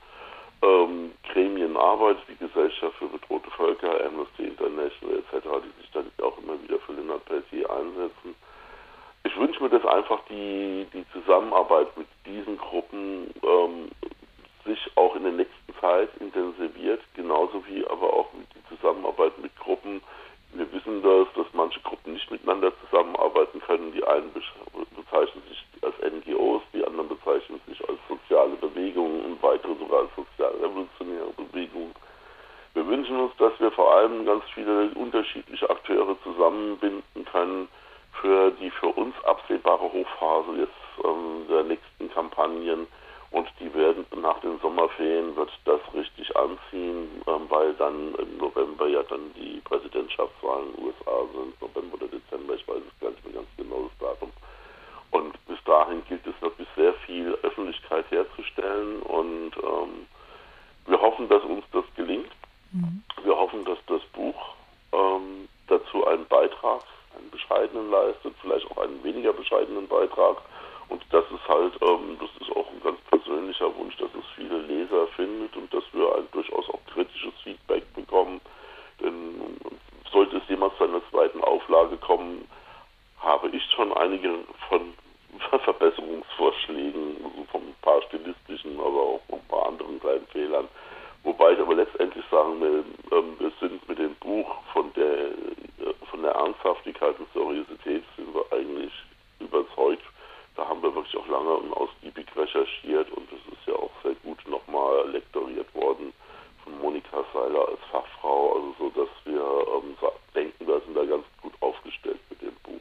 ähm, 0.63 1.13
Gremien 1.33 1.77
arbeitet, 1.77 2.23
die 2.29 2.37
Gesellschaft 2.37 2.97
für 2.99 3.07
bedrohte 3.07 3.51
Völker, 3.51 4.05
Amnesty 4.05 4.45
International 4.45 5.19
etc., 5.19 5.47
die 5.65 5.83
sich 5.83 5.91
dann 5.93 6.11
auch 6.23 6.39
immer 6.39 6.61
wieder 6.63 6.79
für 6.81 6.93
Leonard 6.93 7.25
Peltier 7.25 7.71
einsetzen 7.71 8.35
ich 9.27 9.37
wünsche 9.37 9.63
mir, 9.63 9.69
dass 9.69 9.85
einfach 9.85 10.21
die, 10.31 10.87
die 10.93 11.05
Zusammenarbeit 11.13 11.89
mit 11.97 12.07
diesen 12.25 12.57
Gruppen 12.59 13.35
ähm, 13.43 13.91
sich 14.65 14.79
auch 14.95 15.15
in 15.17 15.25
der 15.25 15.33
nächsten 15.33 15.75
Zeit 15.81 16.09
intensiviert, 16.21 17.01
genauso 17.15 17.63
wie 17.67 17.85
aber 17.87 18.13
auch 18.13 18.29
die 18.55 18.77
Zusammenarbeit 18.77 19.37
mit 19.39 19.55
Gruppen. 19.59 20.01
Wir 20.55 20.71
wissen 20.73 21.03
das, 21.03 21.27
dass 21.35 21.47
manche 21.53 21.81
Gruppen 21.81 22.15
nicht 22.15 22.31
miteinander 22.31 22.73
zusammenarbeiten 22.85 23.61
können. 23.61 23.93
Die 23.93 24.05
einen 24.05 24.33
bezeichnen 24.33 25.43
sich 25.49 25.65
als 25.83 25.95
NGOs, 26.01 26.63
die 26.73 26.85
anderen 26.87 27.09
bezeichnen 27.09 27.61
sich 27.69 27.81
als 27.89 27.99
soziale 28.09 28.55
Bewegungen 28.57 29.25
und 29.25 29.43
weitere 29.43 29.75
sogar 29.75 30.01
als 30.01 30.11
sozial-revolutionäre 30.17 31.33
Bewegungen. 31.37 31.95
Wir 32.75 32.87
wünschen 32.87 33.19
uns, 33.19 33.33
dass 33.39 33.59
wir 33.59 33.71
vor 33.73 33.95
allem 33.95 34.25
ganz 34.25 34.45
viele 34.55 34.91
unterschiedliche 34.95 35.69
Akteure 35.69 36.17
zusammenbinden 36.23 37.25
können, 37.31 37.69
für 38.21 38.51
die 38.53 38.71
für 38.71 38.89
uns 38.89 39.15
absehbare 39.25 39.93
Hochphase 39.93 40.59
jetzt 40.59 41.05
ähm, 41.05 41.47
der 41.49 41.65
nächsten 41.65 42.11
Kampagnen 42.11 42.87
und 43.31 43.49
die 43.61 43.73
werden 43.75 44.07
nach 44.23 44.41
den 44.41 44.59
Sommerferien 44.61 45.37
wird 45.37 45.51
das 45.65 45.81
richtig 45.95 46.35
anziehen, 46.37 47.23
ähm, 47.27 47.47
weil 47.49 47.75
dann 47.75 48.15
im 48.15 48.39
November 48.39 48.87
ja 48.89 49.03
dann 49.05 49.33
die 49.35 49.61
Präsidentschaftswahlen 49.65 50.69
in 50.69 50.77
den 50.77 50.85
USA 50.85 51.23
sind, 51.35 51.61
November 51.61 51.95
oder 51.97 52.09
Dezember, 52.09 52.55
ich 52.55 52.67
weiß 52.67 52.83
es 52.89 53.01
gar 53.01 53.11
nicht 53.11 53.25
mehr 53.25 53.35
ganz 53.35 53.49
genau 53.57 53.89
das 53.89 54.09
Datum. 54.09 54.31
Und 55.11 55.47
bis 55.47 55.63
dahin 55.65 56.03
gilt 56.09 56.27
es 56.27 56.41
wirklich 56.41 56.69
sehr 56.77 56.95
viel 57.07 57.37
Öffentlichkeit 57.43 58.11
herzustellen 58.11 59.03
und 59.03 59.53
ähm, 59.57 60.07
wir 60.87 61.01
hoffen, 61.01 61.29
dass 61.29 61.43
uns 61.45 61.65
das 61.73 61.85
gelingt. 61.97 62.31
Mhm. 62.73 63.03
Wir 63.25 63.37
hoffen, 63.37 63.65
dass 63.65 63.79
das 63.87 64.03
Buch 64.13 64.55
ähm, 64.93 65.49
dazu 65.67 66.06
ein 66.06 66.06
einen 66.17 66.27
Beitrag, 66.27 66.83
einen 67.17 67.31
bescheidenen 67.31 67.91
leistet, 67.91 68.35
vielleicht 68.43 68.71
auch 68.71 68.79
einen 68.79 69.03
weniger 69.05 69.33
bescheidenen 69.33 69.87
Beitrag. 69.87 70.39
Und 70.89 71.03
das 71.11 71.25
ist 71.31 71.49
halt, 71.49 71.73
ähm, 71.83 72.17
das 72.21 72.31
ist 72.41 72.55
auch 72.57 72.69
ein 72.71 72.83
ganz 72.83 73.01
persönlicher 73.11 73.75
Wunsch, 73.77 73.97
dass 73.97 74.11
es 74.15 74.25
viele 74.37 74.59
Leser 74.59 75.07
findet 75.09 75.57
und 75.57 75.73
dass 75.73 75.85
wir 75.93 76.15
ein 76.17 76.29
durchaus 76.33 76.69
auch 76.71 76.81
kritisches 76.93 77.35
Feedback 77.43 77.83
bekommen. 77.95 78.41
Denn 79.01 79.57
sollte 80.13 80.37
es 80.39 80.49
jemals 80.49 80.77
zu 80.77 80.85
einer 80.85 81.03
zweiten 81.11 81.43
Auflage 81.43 81.97
kommen, 81.99 82.49
habe 83.21 83.49
ich 83.49 83.63
schon 83.75 83.93
einige 83.93 84.31
von 84.69 84.95
Verbesserungsvorschlägen, 85.65 87.17
also 87.25 87.45
von 87.51 87.63
ein 87.63 87.77
paar 87.83 88.01
stilistischen, 88.03 88.79
aber 88.79 89.01
auch 89.01 89.21
von 89.29 89.39
ein 89.39 89.49
paar 89.49 89.67
anderen 89.67 90.01
kleinen 90.01 90.27
Fehlern. 90.29 90.69
Wobei 91.25 91.53
ich 91.53 91.59
aber 91.59 91.75
letztendlich 91.75 92.25
sagen 92.31 92.61
will, 92.61 92.85
ähm, 93.11 93.37
wir 93.41 93.51
sind 93.61 93.87
mit 93.89 93.99
dem 93.99 94.15
Buch 94.17 94.49
von 94.73 94.93
der 94.95 95.31
der 96.27 96.35
Ernsthaftigkeit 96.35 97.19
und 97.21 97.33
Seriosität 97.33 98.03
sind 98.17 98.35
wir 98.35 98.45
eigentlich 98.51 98.93
überzeugt. 99.39 100.03
Da 100.57 100.67
haben 100.67 100.83
wir 100.83 100.95
wirklich 100.95 101.17
auch 101.17 101.29
lange 101.29 101.55
und 101.55 101.73
ausgiebig 101.73 102.27
recherchiert 102.35 103.11
und 103.12 103.29
es 103.31 103.53
ist 103.53 103.67
ja 103.67 103.75
auch 103.75 103.91
sehr 104.03 104.15
gut 104.25 104.39
nochmal 104.49 105.09
lektoriert 105.11 105.73
worden 105.75 106.12
von 106.65 106.79
Monika 106.81 107.25
Seiler 107.33 107.69
als 107.69 107.79
Fachfrau, 107.93 108.55
also 108.55 108.75
so, 108.79 109.01
dass 109.01 109.09
wir 109.25 109.41
ähm, 109.41 109.97
denken, 110.35 110.67
wir 110.67 110.81
sind 110.81 110.97
da 110.97 111.05
ganz 111.05 111.25
gut 111.43 111.53
aufgestellt 111.61 112.19
mit 112.31 112.43
dem 112.43 112.55
Buch. 112.65 112.81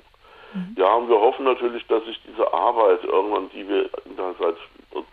Mhm. 0.53 0.75
Ja, 0.77 0.95
und 0.95 1.09
wir 1.09 1.19
hoffen 1.19 1.45
natürlich, 1.45 1.85
dass 1.87 2.03
sich 2.05 2.19
diese 2.25 2.51
Arbeit 2.51 3.03
irgendwann, 3.03 3.49
die 3.51 3.67
wir 3.67 3.89
seit 4.39 4.55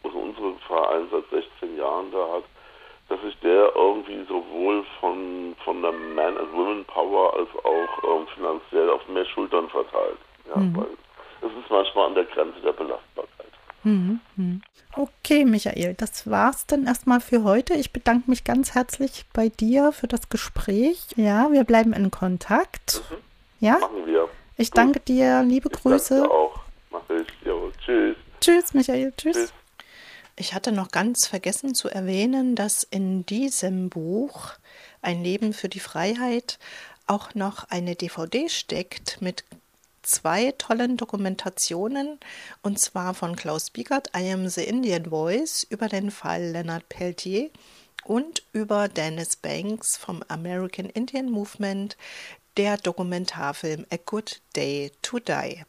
also 0.05 0.18
unsere 0.18 0.55
Verein 0.66 1.09
seit 1.11 1.29
16 1.31 1.77
Jahren 1.77 2.11
da 2.12 2.37
hat, 2.37 2.45
dass 3.09 3.21
sich 3.21 3.38
der 3.40 3.75
irgendwie 3.77 4.25
sowohl 4.25 4.85
von, 5.01 5.55
von 5.64 5.83
der 5.83 5.92
Man- 5.92 6.38
and 6.38 6.53
Women 6.55 6.85
Power 6.87 7.35
als 7.35 7.49
auch 7.64 8.02
finanziell 8.35 8.90
auf 8.90 9.07
mehr 9.09 9.25
Schultern 9.27 9.68
verteilt. 9.68 10.18
Ja, 10.49 10.57
mhm. 10.57 10.77
weil 10.77 10.87
es 11.40 11.51
ist 11.51 11.71
manchmal 11.71 12.09
an 12.09 12.14
der 12.14 12.25
Grenze 12.25 12.61
der 12.61 12.73
Belastbarkeit. 12.73 13.53
Mhm. 13.85 14.21
mhm. 14.37 14.62
Okay, 14.95 15.47
Michael, 15.47 15.95
das 15.95 16.31
war's 16.31 16.66
dann 16.66 16.87
erstmal 16.87 17.21
für 17.21 17.45
heute. 17.45 17.73
Ich 17.75 17.92
bedanke 17.92 18.29
mich 18.29 18.45
ganz 18.45 18.75
herzlich 18.75 19.25
bei 19.33 19.49
dir 19.49 19.92
für 19.92 20.07
das 20.07 20.29
Gespräch. 20.29 21.07
Ja, 21.16 21.51
wir 21.51 21.64
bleiben 21.64 21.95
in 21.95 22.11
Kontakt. 22.11 23.03
Mhm. 23.11 23.16
Ja? 23.61 23.79
Machen 23.79 24.07
wir. 24.07 24.29
Ich 24.59 24.71
Gut. 24.71 24.79
danke 24.79 25.01
dir, 25.01 25.42
liebe 25.42 25.71
ich 25.73 25.81
Grüße. 25.81 26.21
Danke 26.21 26.35
auch. 26.35 26.61
Mach 26.90 27.09
ich. 27.09 27.27
Jo, 27.47 27.71
tschüss. 27.85 28.16
Tschüss, 28.40 28.75
Michael. 28.75 29.12
Tschüss. 29.16 29.37
tschüss. 29.37 29.55
Ich 30.37 30.55
hatte 30.55 30.73
noch 30.73 30.90
ganz 30.90 31.27
vergessen 31.27 31.75
zu 31.75 31.88
erwähnen, 31.88 32.55
dass 32.55 32.83
in 32.83 33.25
diesem 33.27 33.90
Buch 33.90 34.53
Ein 35.03 35.23
Leben 35.23 35.53
für 35.53 35.68
die 35.68 35.81
Freiheit 35.81 36.59
auch 37.07 37.35
noch 37.35 37.65
eine 37.71 37.95
DVD 37.95 38.49
steckt 38.49 39.21
mit 39.21 39.45
zwei 40.03 40.53
tollen 40.53 40.97
Dokumentationen, 40.97 42.19
und 42.62 42.79
zwar 42.79 43.15
von 43.15 43.37
Klaus 43.37 43.71
Biegert, 43.71 44.11
I 44.17 44.33
Am 44.33 44.49
the 44.49 44.65
Indian 44.65 45.07
Voice, 45.07 45.65
über 45.69 45.88
den 45.88 46.11
Fall 46.11 46.43
Leonard 46.51 46.88
Peltier 46.88 47.51
und 48.05 48.43
über 48.53 48.88
Dennis 48.88 49.37
Banks 49.37 49.97
vom 49.97 50.23
American 50.29 50.87
Indian 50.87 51.31
Movement, 51.31 51.97
der 52.57 52.77
Dokumentarfilm 52.77 53.87
A 53.91 53.97
Good 54.05 54.41
Day 54.57 54.93
to 55.03 55.19
Die. 55.19 55.65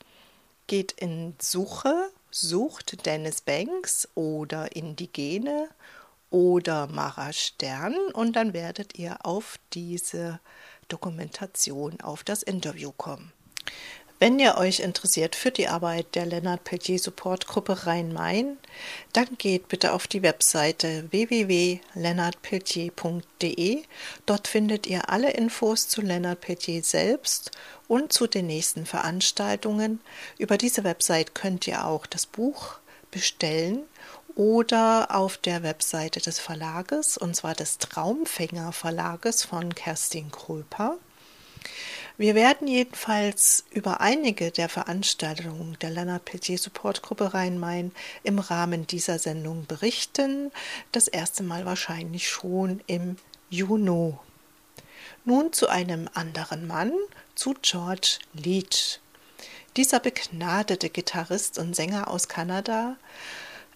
geht 0.66 0.92
in 0.92 1.34
Suche, 1.40 2.10
sucht 2.30 3.06
Dennis 3.06 3.40
Banks 3.42 4.08
oder 4.14 4.74
Indigene 4.74 5.68
oder 6.30 6.86
Mara 6.86 7.32
Stern 7.32 7.94
und 8.14 8.36
dann 8.36 8.54
werdet 8.54 8.98
ihr 8.98 9.24
auf 9.24 9.58
diese 9.74 10.40
Dokumentation, 10.92 12.00
auf 12.00 12.24
das 12.24 12.42
Interview 12.42 12.92
kommen. 12.92 13.32
Wenn 14.22 14.38
ihr 14.38 14.56
euch 14.56 14.78
interessiert 14.78 15.34
für 15.34 15.50
die 15.50 15.66
Arbeit 15.66 16.14
der 16.14 16.26
Lennart 16.26 16.62
Peltier 16.62 17.00
Support 17.00 17.48
Gruppe 17.48 17.86
Rhein-Main, 17.86 18.56
dann 19.12 19.26
geht 19.36 19.66
bitte 19.66 19.92
auf 19.92 20.06
die 20.06 20.22
Webseite 20.22 21.10
www.lennartpeltier.de. 21.10 23.82
Dort 24.24 24.46
findet 24.46 24.86
ihr 24.86 25.10
alle 25.10 25.32
Infos 25.32 25.88
zu 25.88 26.02
Lennart 26.02 26.40
Peltier 26.40 26.84
selbst 26.84 27.50
und 27.88 28.12
zu 28.12 28.28
den 28.28 28.46
nächsten 28.46 28.86
Veranstaltungen. 28.86 29.98
Über 30.38 30.56
diese 30.56 30.84
Website 30.84 31.34
könnt 31.34 31.66
ihr 31.66 31.84
auch 31.84 32.06
das 32.06 32.26
Buch 32.26 32.76
bestellen 33.10 33.80
oder 34.34 35.08
auf 35.10 35.36
der 35.36 35.62
Webseite 35.62 36.20
des 36.20 36.38
Verlages, 36.38 37.16
und 37.16 37.34
zwar 37.34 37.54
des 37.54 37.78
Traumfänger 37.78 38.72
Verlages 38.72 39.44
von 39.44 39.74
Kerstin 39.74 40.30
Kröper. 40.30 40.96
Wir 42.18 42.34
werden 42.34 42.68
jedenfalls 42.68 43.64
über 43.70 44.00
einige 44.00 44.50
der 44.50 44.68
Veranstaltungen 44.68 45.76
der 45.80 45.90
Leonard 45.90 46.24
Peltier 46.24 46.58
Supportgruppe 46.58 47.32
Rhein-Main 47.34 47.92
im 48.22 48.38
Rahmen 48.38 48.86
dieser 48.86 49.18
Sendung 49.18 49.66
berichten. 49.66 50.52
Das 50.92 51.08
erste 51.08 51.42
Mal 51.42 51.64
wahrscheinlich 51.64 52.28
schon 52.28 52.80
im 52.86 53.16
Juni. 53.48 54.14
Nun 55.24 55.52
zu 55.52 55.68
einem 55.68 56.08
anderen 56.14 56.66
Mann, 56.66 56.92
zu 57.34 57.54
George 57.62 58.18
Leach. 58.34 59.00
Dieser 59.76 60.00
begnadete 60.00 60.90
Gitarrist 60.90 61.58
und 61.58 61.74
Sänger 61.74 62.08
aus 62.08 62.28
Kanada 62.28 62.96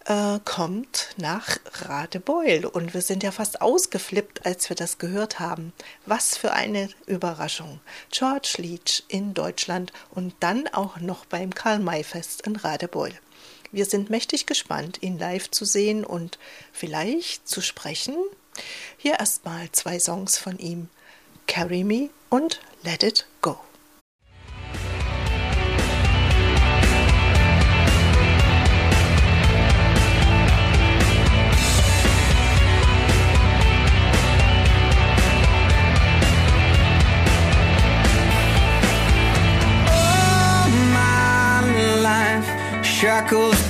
äh, 0.07 0.39
kommt 0.45 1.09
nach 1.17 1.57
Radebeul. 1.81 2.65
Und 2.65 2.93
wir 2.93 3.01
sind 3.01 3.23
ja 3.23 3.31
fast 3.31 3.61
ausgeflippt, 3.61 4.45
als 4.45 4.69
wir 4.69 4.75
das 4.75 4.97
gehört 4.97 5.39
haben. 5.39 5.73
Was 6.05 6.37
für 6.37 6.53
eine 6.53 6.89
Überraschung. 7.05 7.79
George 8.11 8.55
Leach 8.57 9.03
in 9.07 9.33
Deutschland 9.33 9.91
und 10.09 10.33
dann 10.39 10.67
auch 10.69 10.99
noch 10.99 11.25
beim 11.25 11.53
Karl-May-Fest 11.53 12.47
in 12.47 12.55
Radebeul. 12.55 13.11
Wir 13.71 13.85
sind 13.85 14.09
mächtig 14.09 14.45
gespannt, 14.45 14.99
ihn 15.01 15.19
live 15.19 15.51
zu 15.51 15.65
sehen 15.65 16.05
und 16.05 16.39
vielleicht 16.71 17.47
zu 17.47 17.61
sprechen. 17.61 18.15
Hier 18.97 19.19
erstmal 19.19 19.71
zwei 19.73 19.99
Songs 19.99 20.37
von 20.37 20.57
ihm: 20.57 20.89
Carry 21.47 21.83
Me 21.83 22.09
und 22.29 22.61
Let 22.83 23.03
It 23.03 23.27
shackles 43.17 43.66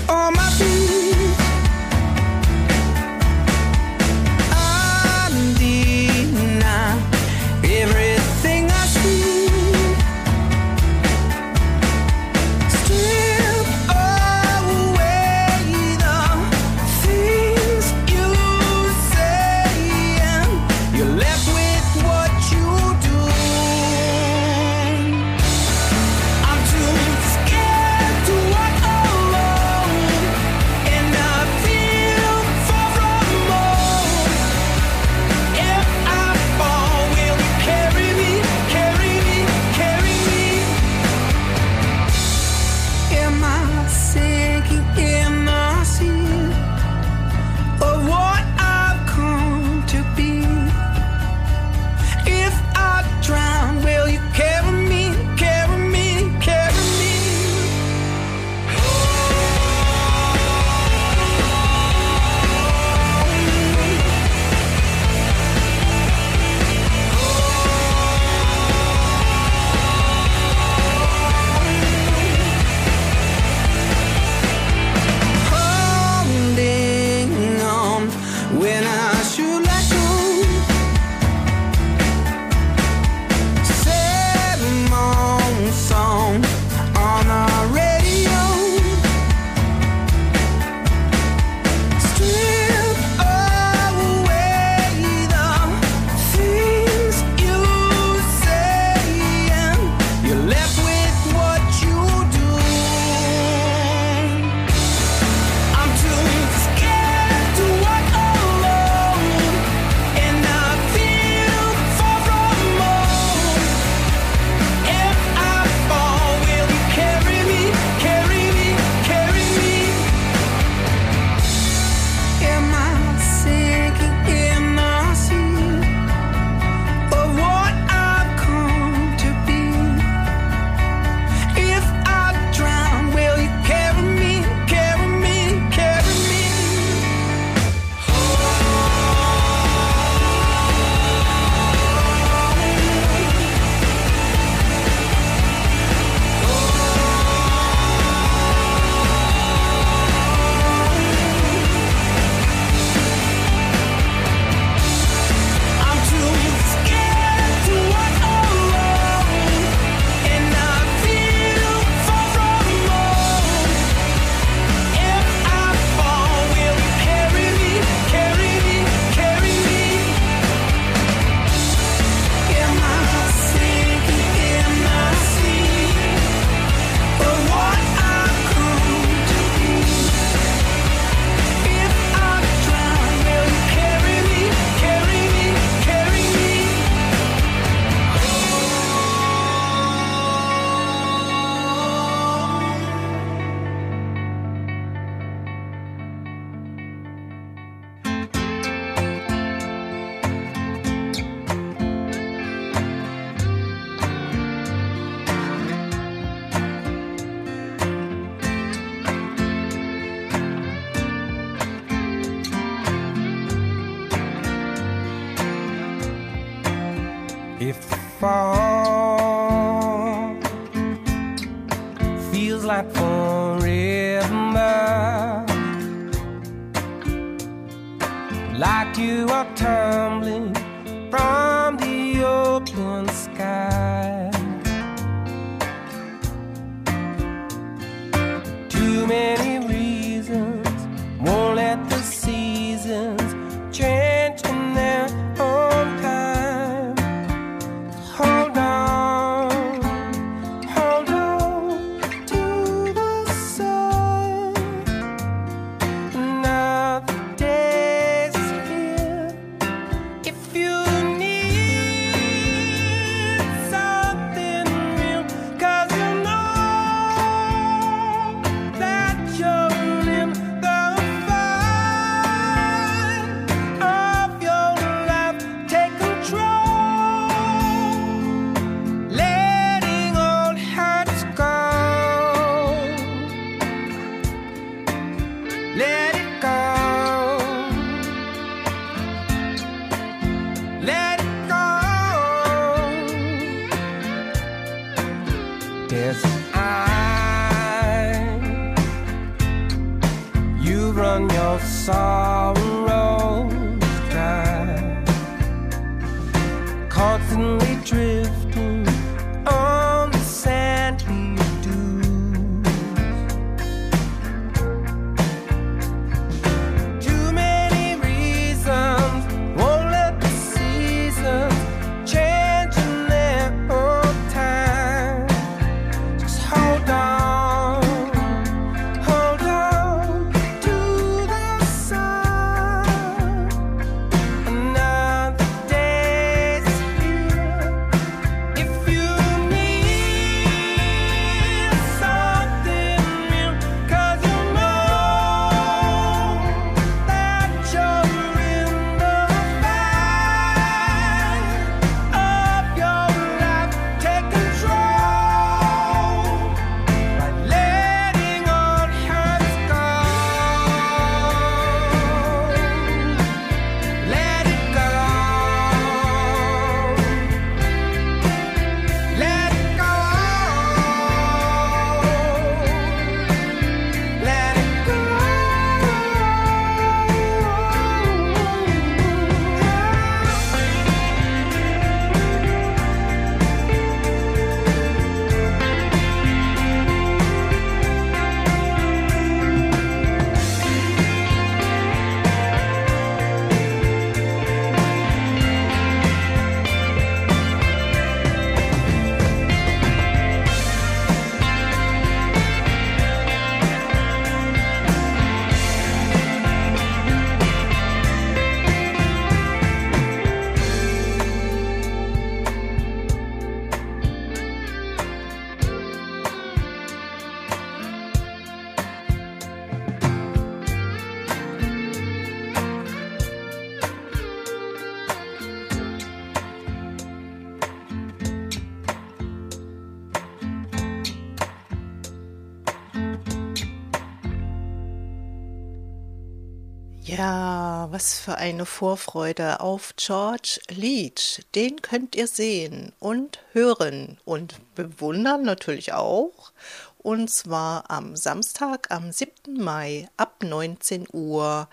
Was 437.90 438.20
für 438.20 438.36
eine 438.36 438.66
Vorfreude 438.66 439.62
auf 439.62 439.94
George 439.96 440.60
Leach. 440.68 441.46
Den 441.56 441.82
könnt 441.82 442.18
ihr 442.18 442.28
sehen 442.28 442.92
und 443.00 443.40
hören 443.54 444.20
und 444.26 444.56
bewundern 444.76 445.44
natürlich 445.44 445.94
auch. 445.94 446.52
Und 446.98 447.30
zwar 447.30 447.90
am 447.90 448.18
Samstag, 448.18 448.92
am 448.92 449.14
7. 449.14 449.64
Mai 449.64 450.10
ab 450.18 450.44
19 450.44 451.08
Uhr 451.14 451.70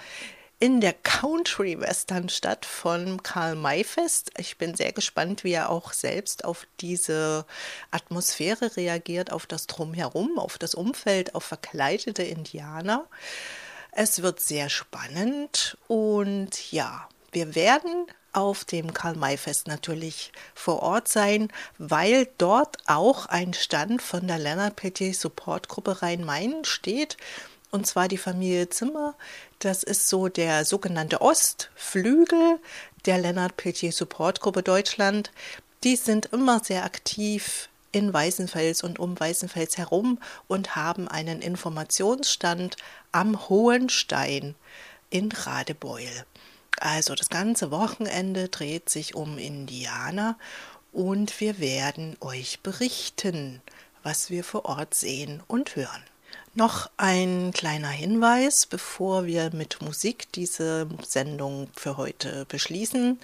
in 0.60 0.80
der 0.80 0.92
Country 0.92 1.80
Western 1.80 2.28
Stadt 2.28 2.64
von 2.64 3.22
Karl 3.24 3.56
May 3.56 3.82
Fest. 3.82 4.30
Ich 4.38 4.56
bin 4.56 4.76
sehr 4.76 4.92
gespannt, 4.92 5.42
wie 5.42 5.52
er 5.52 5.68
auch 5.68 5.92
selbst 5.92 6.44
auf 6.44 6.68
diese 6.80 7.44
Atmosphäre 7.90 8.76
reagiert, 8.76 9.32
auf 9.32 9.46
das 9.46 9.66
Drumherum, 9.66 10.38
auf 10.38 10.58
das 10.58 10.76
Umfeld, 10.76 11.34
auf 11.34 11.42
verkleidete 11.42 12.22
Indianer. 12.22 13.04
Es 13.96 14.22
wird 14.22 14.40
sehr 14.40 14.70
spannend 14.70 15.78
und 15.86 16.72
ja, 16.72 17.08
wir 17.30 17.54
werden 17.54 18.08
auf 18.32 18.64
dem 18.64 18.92
Karl-May-Fest 18.92 19.68
natürlich 19.68 20.32
vor 20.52 20.82
Ort 20.82 21.06
sein, 21.06 21.48
weil 21.78 22.26
dort 22.36 22.78
auch 22.86 23.26
ein 23.26 23.54
Stand 23.54 24.02
von 24.02 24.26
der 24.26 24.40
Leonard 24.40 24.74
Peltier 24.74 25.14
Supportgruppe 25.14 26.02
Rhein-Main 26.02 26.64
steht. 26.64 27.16
Und 27.70 27.86
zwar 27.86 28.08
die 28.08 28.18
Familie 28.18 28.68
Zimmer. 28.68 29.14
Das 29.60 29.84
ist 29.84 30.08
so 30.08 30.26
der 30.26 30.64
sogenannte 30.64 31.20
Ostflügel 31.20 32.58
der 33.06 33.18
Leonard 33.18 33.56
Peltier 33.56 33.92
Supportgruppe 33.92 34.64
Deutschland. 34.64 35.30
Die 35.84 35.94
sind 35.94 36.26
immer 36.26 36.58
sehr 36.64 36.84
aktiv 36.84 37.68
in 37.94 38.12
Weißenfels 38.12 38.82
und 38.82 38.98
um 38.98 39.18
Weißenfels 39.18 39.78
herum 39.78 40.18
und 40.48 40.76
haben 40.76 41.08
einen 41.08 41.40
Informationsstand 41.40 42.76
am 43.12 43.48
Hohen 43.48 43.88
Stein 43.88 44.54
in 45.10 45.30
Radebeul. 45.30 46.24
Also 46.80 47.14
das 47.14 47.28
ganze 47.28 47.70
Wochenende 47.70 48.48
dreht 48.48 48.90
sich 48.90 49.14
um 49.14 49.38
Indianer 49.38 50.36
und 50.92 51.40
wir 51.40 51.60
werden 51.60 52.16
euch 52.20 52.60
berichten, 52.60 53.62
was 54.02 54.30
wir 54.30 54.42
vor 54.42 54.64
Ort 54.64 54.94
sehen 54.94 55.42
und 55.46 55.76
hören. 55.76 56.02
Noch 56.56 56.88
ein 56.96 57.50
kleiner 57.52 57.88
Hinweis, 57.88 58.66
bevor 58.66 59.26
wir 59.26 59.50
mit 59.52 59.82
Musik 59.82 60.30
diese 60.32 60.88
Sendung 61.04 61.68
für 61.74 61.96
heute 61.96 62.44
beschließen. 62.46 63.18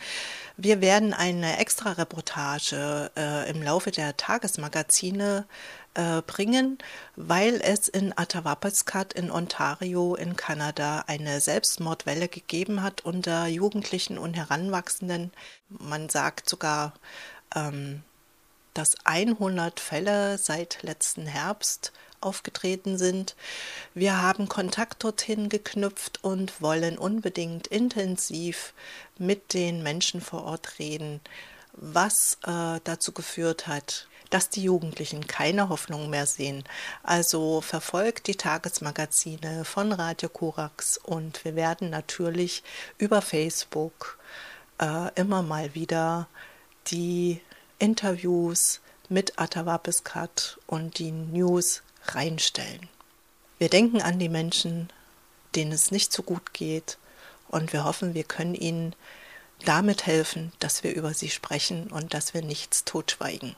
Wir 0.63 0.83
werden 0.83 1.15
eine 1.15 1.57
Extra-Reportage 1.57 3.11
äh, 3.17 3.49
im 3.49 3.63
Laufe 3.63 3.91
der 3.91 4.19
Tagesmagazine 4.19 5.47
äh, 5.95 6.21
bringen, 6.21 6.77
weil 7.17 7.63
es 7.63 7.89
in 7.89 8.13
Attawapiskat 8.15 9.15
in 9.15 9.31
Ontario 9.31 10.17
in 10.17 10.37
Kanada 10.37 11.05
eine 11.07 11.41
Selbstmordwelle 11.41 12.29
gegeben 12.29 12.83
hat 12.83 13.07
unter 13.07 13.47
Jugendlichen 13.47 14.19
und 14.19 14.35
Heranwachsenden. 14.35 15.33
Man 15.71 16.11
sagt 16.11 16.51
sogar, 16.51 16.93
ähm, 17.55 18.03
dass 18.75 18.97
100 19.05 19.81
Fälle 19.81 20.37
seit 20.37 20.83
letzten 20.83 21.25
Herbst 21.25 21.91
aufgetreten 22.21 22.99
sind. 22.99 23.37
Wir 23.95 24.21
haben 24.21 24.49
Kontakt 24.49 25.05
dorthin 25.05 25.49
geknüpft 25.49 26.23
und 26.23 26.61
wollen 26.61 26.99
unbedingt 26.99 27.67
intensiv 27.67 28.73
mit 29.19 29.55
den 29.55 29.83
Menschen 29.83 30.21
vor 30.21 30.45
Ort 30.45 30.79
reden, 30.79 31.21
was 31.73 32.39
äh, 32.47 32.81
dazu 32.85 33.13
geführt 33.13 33.67
hat, 33.67 34.09
dass 34.31 34.49
die 34.49 34.63
Jugendlichen 34.63 35.27
keine 35.27 35.69
Hoffnung 35.69 36.09
mehr 36.09 36.27
sehen. 36.27 36.65
Also 37.03 37.61
verfolgt 37.61 38.29
die 38.29 38.37
Tagesmagazine 38.37 39.65
von 39.65 39.93
Radio 39.93 40.29
Korax 40.29 40.99
und 40.99 41.45
wir 41.45 41.57
werden 41.57 41.91
natürlich 41.91 42.63
über 42.97 43.23
Facebook 43.23 44.19
äh, 44.81 45.11
immer 45.17 45.43
mal 45.43 45.75
wieder 45.75 46.29
die 46.87 47.41
Interviews 47.79 48.81
mit 49.09 49.39
Atawapiskat 49.39 50.59
und 50.67 50.99
die 50.99 51.11
News 51.11 51.83
reinstellen. 52.05 52.89
Wir 53.59 53.69
denken 53.69 54.01
an 54.01 54.19
die 54.19 54.29
Menschen, 54.29 54.91
denen 55.55 55.73
es 55.73 55.91
nicht 55.91 56.13
so 56.13 56.23
gut 56.23 56.55
geht 56.55 56.99
und 57.49 57.73
wir 57.73 57.85
hoffen, 57.85 58.15
wir 58.15 58.25
können 58.25 58.55
ihnen 58.55 58.95
damit 59.65 60.07
helfen, 60.07 60.53
dass 60.59 60.83
wir 60.83 60.95
über 60.95 61.13
sie 61.15 61.31
sprechen 61.31 61.89
und 61.89 62.15
dass 62.15 62.33
wir 62.33 62.43
nichts 62.43 62.85
totschweigen. 62.85 63.57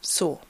So, 0.00 0.40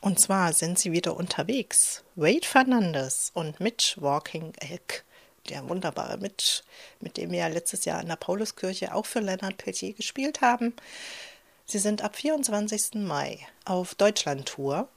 und 0.00 0.20
zwar 0.20 0.52
sind 0.52 0.78
sie 0.78 0.92
wieder 0.92 1.16
unterwegs. 1.16 2.04
Wade 2.14 2.46
Fernandes 2.46 3.30
und 3.34 3.58
Mitch 3.58 4.00
Walking 4.00 4.52
Elk, 4.60 5.04
der 5.48 5.68
wunderbare 5.68 6.18
Mitch, 6.18 6.62
mit 7.00 7.16
dem 7.16 7.32
wir 7.32 7.40
ja 7.40 7.46
letztes 7.48 7.84
Jahr 7.84 8.00
in 8.00 8.08
der 8.08 8.16
Pauluskirche 8.16 8.94
auch 8.94 9.06
für 9.06 9.20
Leonard 9.20 9.56
Peltier 9.56 9.92
gespielt 9.94 10.40
haben. 10.40 10.74
Sie 11.66 11.78
sind 11.78 12.02
ab 12.02 12.16
24. 12.16 12.94
Mai 12.94 13.40
auf 13.64 13.94
Deutschland-Tour 13.94 14.88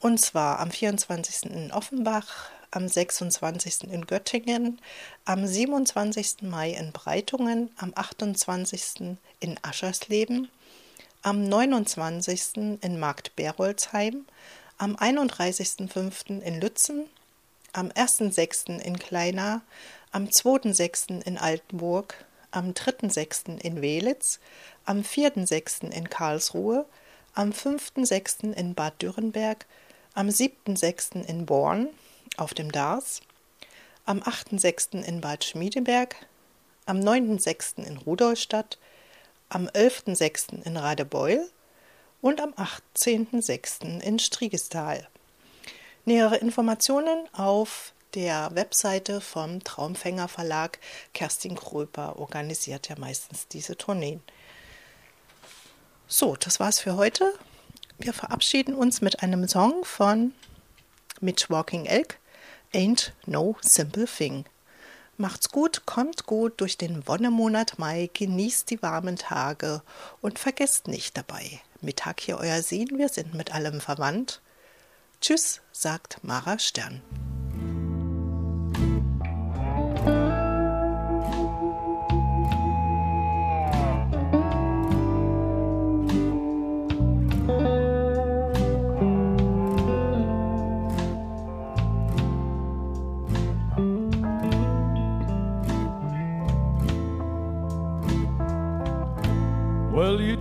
und 0.00 0.18
zwar 0.18 0.58
am 0.58 0.70
24. 0.70 1.50
in 1.50 1.72
Offenbach, 1.72 2.50
am 2.70 2.88
26. 2.88 3.84
in 3.84 4.06
Göttingen, 4.06 4.80
am 5.24 5.46
27. 5.46 6.42
Mai 6.42 6.70
in 6.70 6.92
Breitungen, 6.92 7.70
am 7.76 7.92
28. 7.94 9.16
in 9.40 9.58
Aschersleben, 9.62 10.48
am 11.22 11.44
29. 11.44 12.78
in 12.80 12.98
Markt 12.98 13.36
Berolzheim, 13.36 14.24
am 14.78 14.96
31.05. 14.96 16.40
in 16.40 16.60
Lützen, 16.60 17.06
am 17.72 17.88
1.06. 17.88 18.80
in 18.80 18.98
Kleina, 18.98 19.60
am 20.12 20.26
2.06. 20.26 21.22
in 21.26 21.36
Altenburg, 21.36 22.14
am 22.52 22.70
3.06. 22.70 23.60
in 23.60 23.82
Welitz, 23.82 24.40
am 24.86 25.02
4.06. 25.02 25.90
in 25.90 26.08
Karlsruhe, 26.08 26.86
am 27.34 27.50
5.06. 27.50 28.54
in 28.54 28.74
Bad 28.74 29.02
Dürrenberg, 29.02 29.66
am 30.14 30.28
7.6. 30.28 31.24
in 31.26 31.46
Born 31.46 31.88
auf 32.36 32.54
dem 32.54 32.72
Dars, 32.72 33.20
am 34.04 34.20
8.6. 34.20 35.02
in 35.02 35.20
Bad 35.20 35.44
Schmiedeberg, 35.44 36.16
am 36.86 36.98
9.6. 36.98 37.84
in 37.84 37.96
Rudolstadt, 37.98 38.78
am 39.48 39.66
11.6. 39.68 40.64
in 40.64 40.76
Radebeul 40.76 41.48
und 42.20 42.40
am 42.40 42.52
18.6. 42.54 44.00
in 44.00 44.18
Striegestal. 44.18 45.08
Nähere 46.04 46.36
Informationen 46.36 47.28
auf 47.32 47.92
der 48.14 48.50
Webseite 48.54 49.20
vom 49.20 49.62
Traumfänger 49.62 50.28
Verlag. 50.28 50.78
Kerstin 51.14 51.54
Kröper 51.54 52.18
organisiert 52.18 52.88
ja 52.88 52.96
meistens 52.98 53.46
diese 53.48 53.76
Tourneen. 53.76 54.22
So, 56.08 56.36
das 56.36 56.58
war's 56.58 56.80
für 56.80 56.96
heute. 56.96 57.32
Wir 58.02 58.14
verabschieden 58.14 58.74
uns 58.74 59.02
mit 59.02 59.22
einem 59.22 59.46
Song 59.46 59.84
von 59.84 60.32
Mitch 61.20 61.50
Walking 61.50 61.84
Elk, 61.84 62.18
Ain't 62.72 63.12
No 63.26 63.56
Simple 63.60 64.06
Thing. 64.06 64.46
Macht's 65.18 65.50
gut, 65.50 65.84
kommt 65.84 66.24
gut 66.24 66.62
durch 66.62 66.78
den 66.78 67.06
Wonnemonat 67.06 67.78
Mai, 67.78 68.08
genießt 68.14 68.70
die 68.70 68.80
warmen 68.80 69.16
Tage 69.16 69.82
und 70.22 70.38
vergesst 70.38 70.88
nicht 70.88 71.18
dabei, 71.18 71.60
Mittag 71.82 72.20
hier 72.20 72.38
euer 72.38 72.62
Sehen, 72.62 72.96
wir 72.96 73.10
sind 73.10 73.34
mit 73.34 73.52
allem 73.52 73.82
verwandt. 73.82 74.40
Tschüss, 75.20 75.60
sagt 75.70 76.24
Mara 76.24 76.58
Stern. 76.58 77.02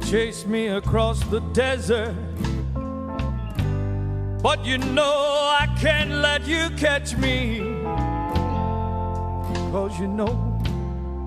Chased 0.09 0.47
me 0.47 0.69
across 0.69 1.23
the 1.25 1.39
desert. 1.53 2.15
But 4.41 4.65
you 4.65 4.79
know 4.79 5.13
I 5.59 5.67
can't 5.79 6.09
let 6.09 6.47
you 6.47 6.71
catch 6.77 7.15
me. 7.15 7.59
Cause 9.71 9.99
you 9.99 10.07
know 10.07 10.33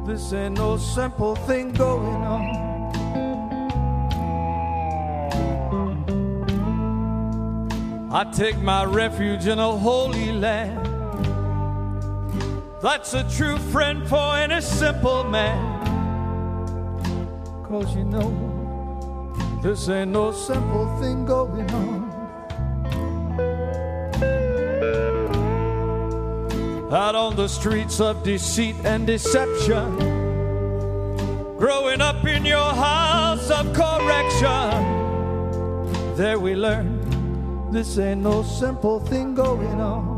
this 0.05 0.33
ain't 0.33 0.59
no 0.59 0.79
simple 0.79 1.37
thing 1.37 1.73
going 1.73 2.23
on. 2.35 2.43
I 8.13 8.25
take 8.33 8.59
my 8.59 8.85
refuge 8.85 9.47
in 9.47 9.61
a 9.61 9.71
holy 9.71 10.33
land. 10.33 10.89
That's 12.83 13.15
a 13.15 13.23
true 13.31 13.59
friend 13.59 14.09
for 14.09 14.35
any 14.35 14.61
simple 14.61 15.23
man. 15.23 15.79
Cause 17.69 17.95
you 17.95 18.03
know 18.03 18.52
this 19.63 19.89
ain't 19.89 20.11
no 20.11 20.33
simple 20.33 21.01
thing 21.01 21.25
going 21.25 21.71
on. 21.71 22.11
Out 26.93 27.15
on 27.15 27.37
the 27.37 27.49
streets 27.49 28.01
of 28.01 28.23
deceit 28.23 28.77
and 28.85 29.07
deception, 29.07 29.97
growing 31.57 32.03
up 32.03 32.23
in 32.27 32.45
your 32.45 32.75
house 32.75 33.51
of 33.51 33.73
correction, 33.73 34.83
there 36.17 36.39
we 36.39 36.55
learn 36.55 37.03
this 37.73 37.99
ain't 37.99 38.21
no 38.21 38.43
simple 38.43 39.01
thing 39.01 39.35
going 39.35 39.81
on. 39.81 40.12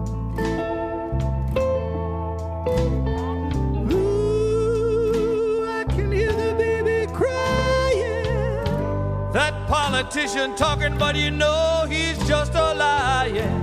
Politician 9.95 10.57
talking, 10.57 10.99
but 10.99 11.15
you 11.15 11.31
know 11.31 11.87
he's 11.89 12.19
just 12.27 12.53
a 12.55 12.75
lying. 12.75 13.61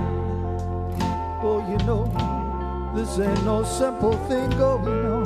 Oh, 1.42 1.60
you 1.68 1.76
know, 1.84 2.04
this 2.94 3.18
ain't 3.18 3.44
no 3.44 3.62
simple 3.64 4.16
thing 4.28 4.48
going 4.50 5.04
on. 5.12 5.21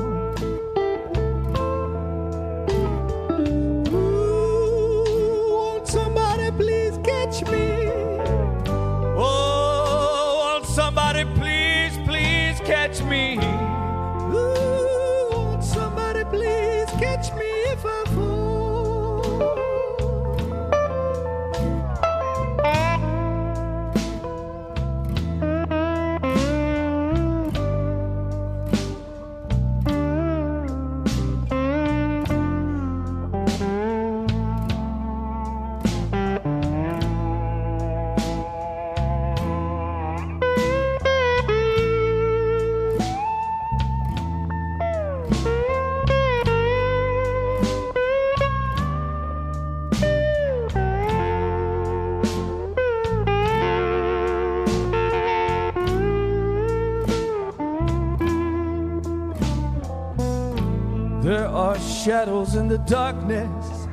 Shadows 62.06 62.54
in 62.54 62.68
the 62.68 62.78
darkness, 62.78 63.88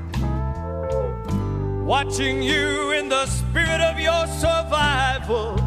watching 1.84 2.44
you 2.44 2.92
in 2.92 3.10
the 3.10 3.26
spirit 3.26 3.82
of 3.82 4.00
your 4.00 4.28
survival. 4.28 5.60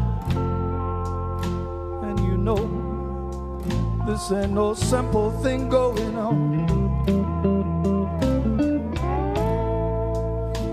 And 2.05 2.17
you 2.21 2.37
know, 2.37 3.59
this 4.07 4.31
ain't 4.31 4.53
no 4.53 4.73
simple 4.73 5.31
thing 5.43 5.67
going 5.67 6.15
on. 6.15 6.37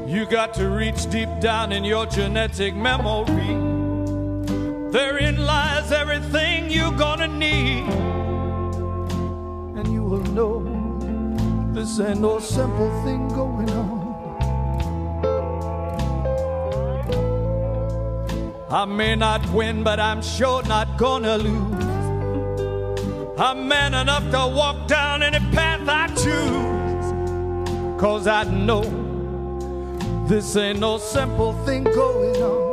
You 0.08 0.26
got 0.26 0.54
to 0.54 0.68
reach 0.68 1.10
deep 1.10 1.40
down 1.40 1.72
in 1.72 1.82
your 1.82 2.06
genetic 2.06 2.76
memory. 2.76 3.54
Therein 4.92 5.44
lies 5.44 5.90
everything 5.90 6.70
you're 6.70 6.96
gonna 6.96 7.26
need. 7.26 8.03
This 11.84 12.00
ain't 12.00 12.20
no 12.20 12.38
simple 12.38 12.88
thing 13.04 13.28
going 13.28 13.68
on. 13.68 13.92
I 18.70 18.86
may 18.86 19.14
not 19.14 19.46
win, 19.50 19.82
but 19.82 20.00
I'm 20.00 20.22
sure 20.22 20.62
not 20.62 20.96
gonna 20.96 21.36
lose. 21.36 21.84
I'm 23.38 23.68
man 23.68 23.92
enough 23.92 24.24
to 24.30 24.46
walk 24.56 24.88
down 24.88 25.22
any 25.22 25.40
path 25.54 25.86
I 25.86 26.06
choose. 26.24 28.00
Cause 28.00 28.26
I 28.26 28.44
know 28.44 28.84
this 30.26 30.56
ain't 30.56 30.80
no 30.80 30.96
simple 30.96 31.52
thing 31.66 31.84
going 31.84 32.42
on. 32.42 32.63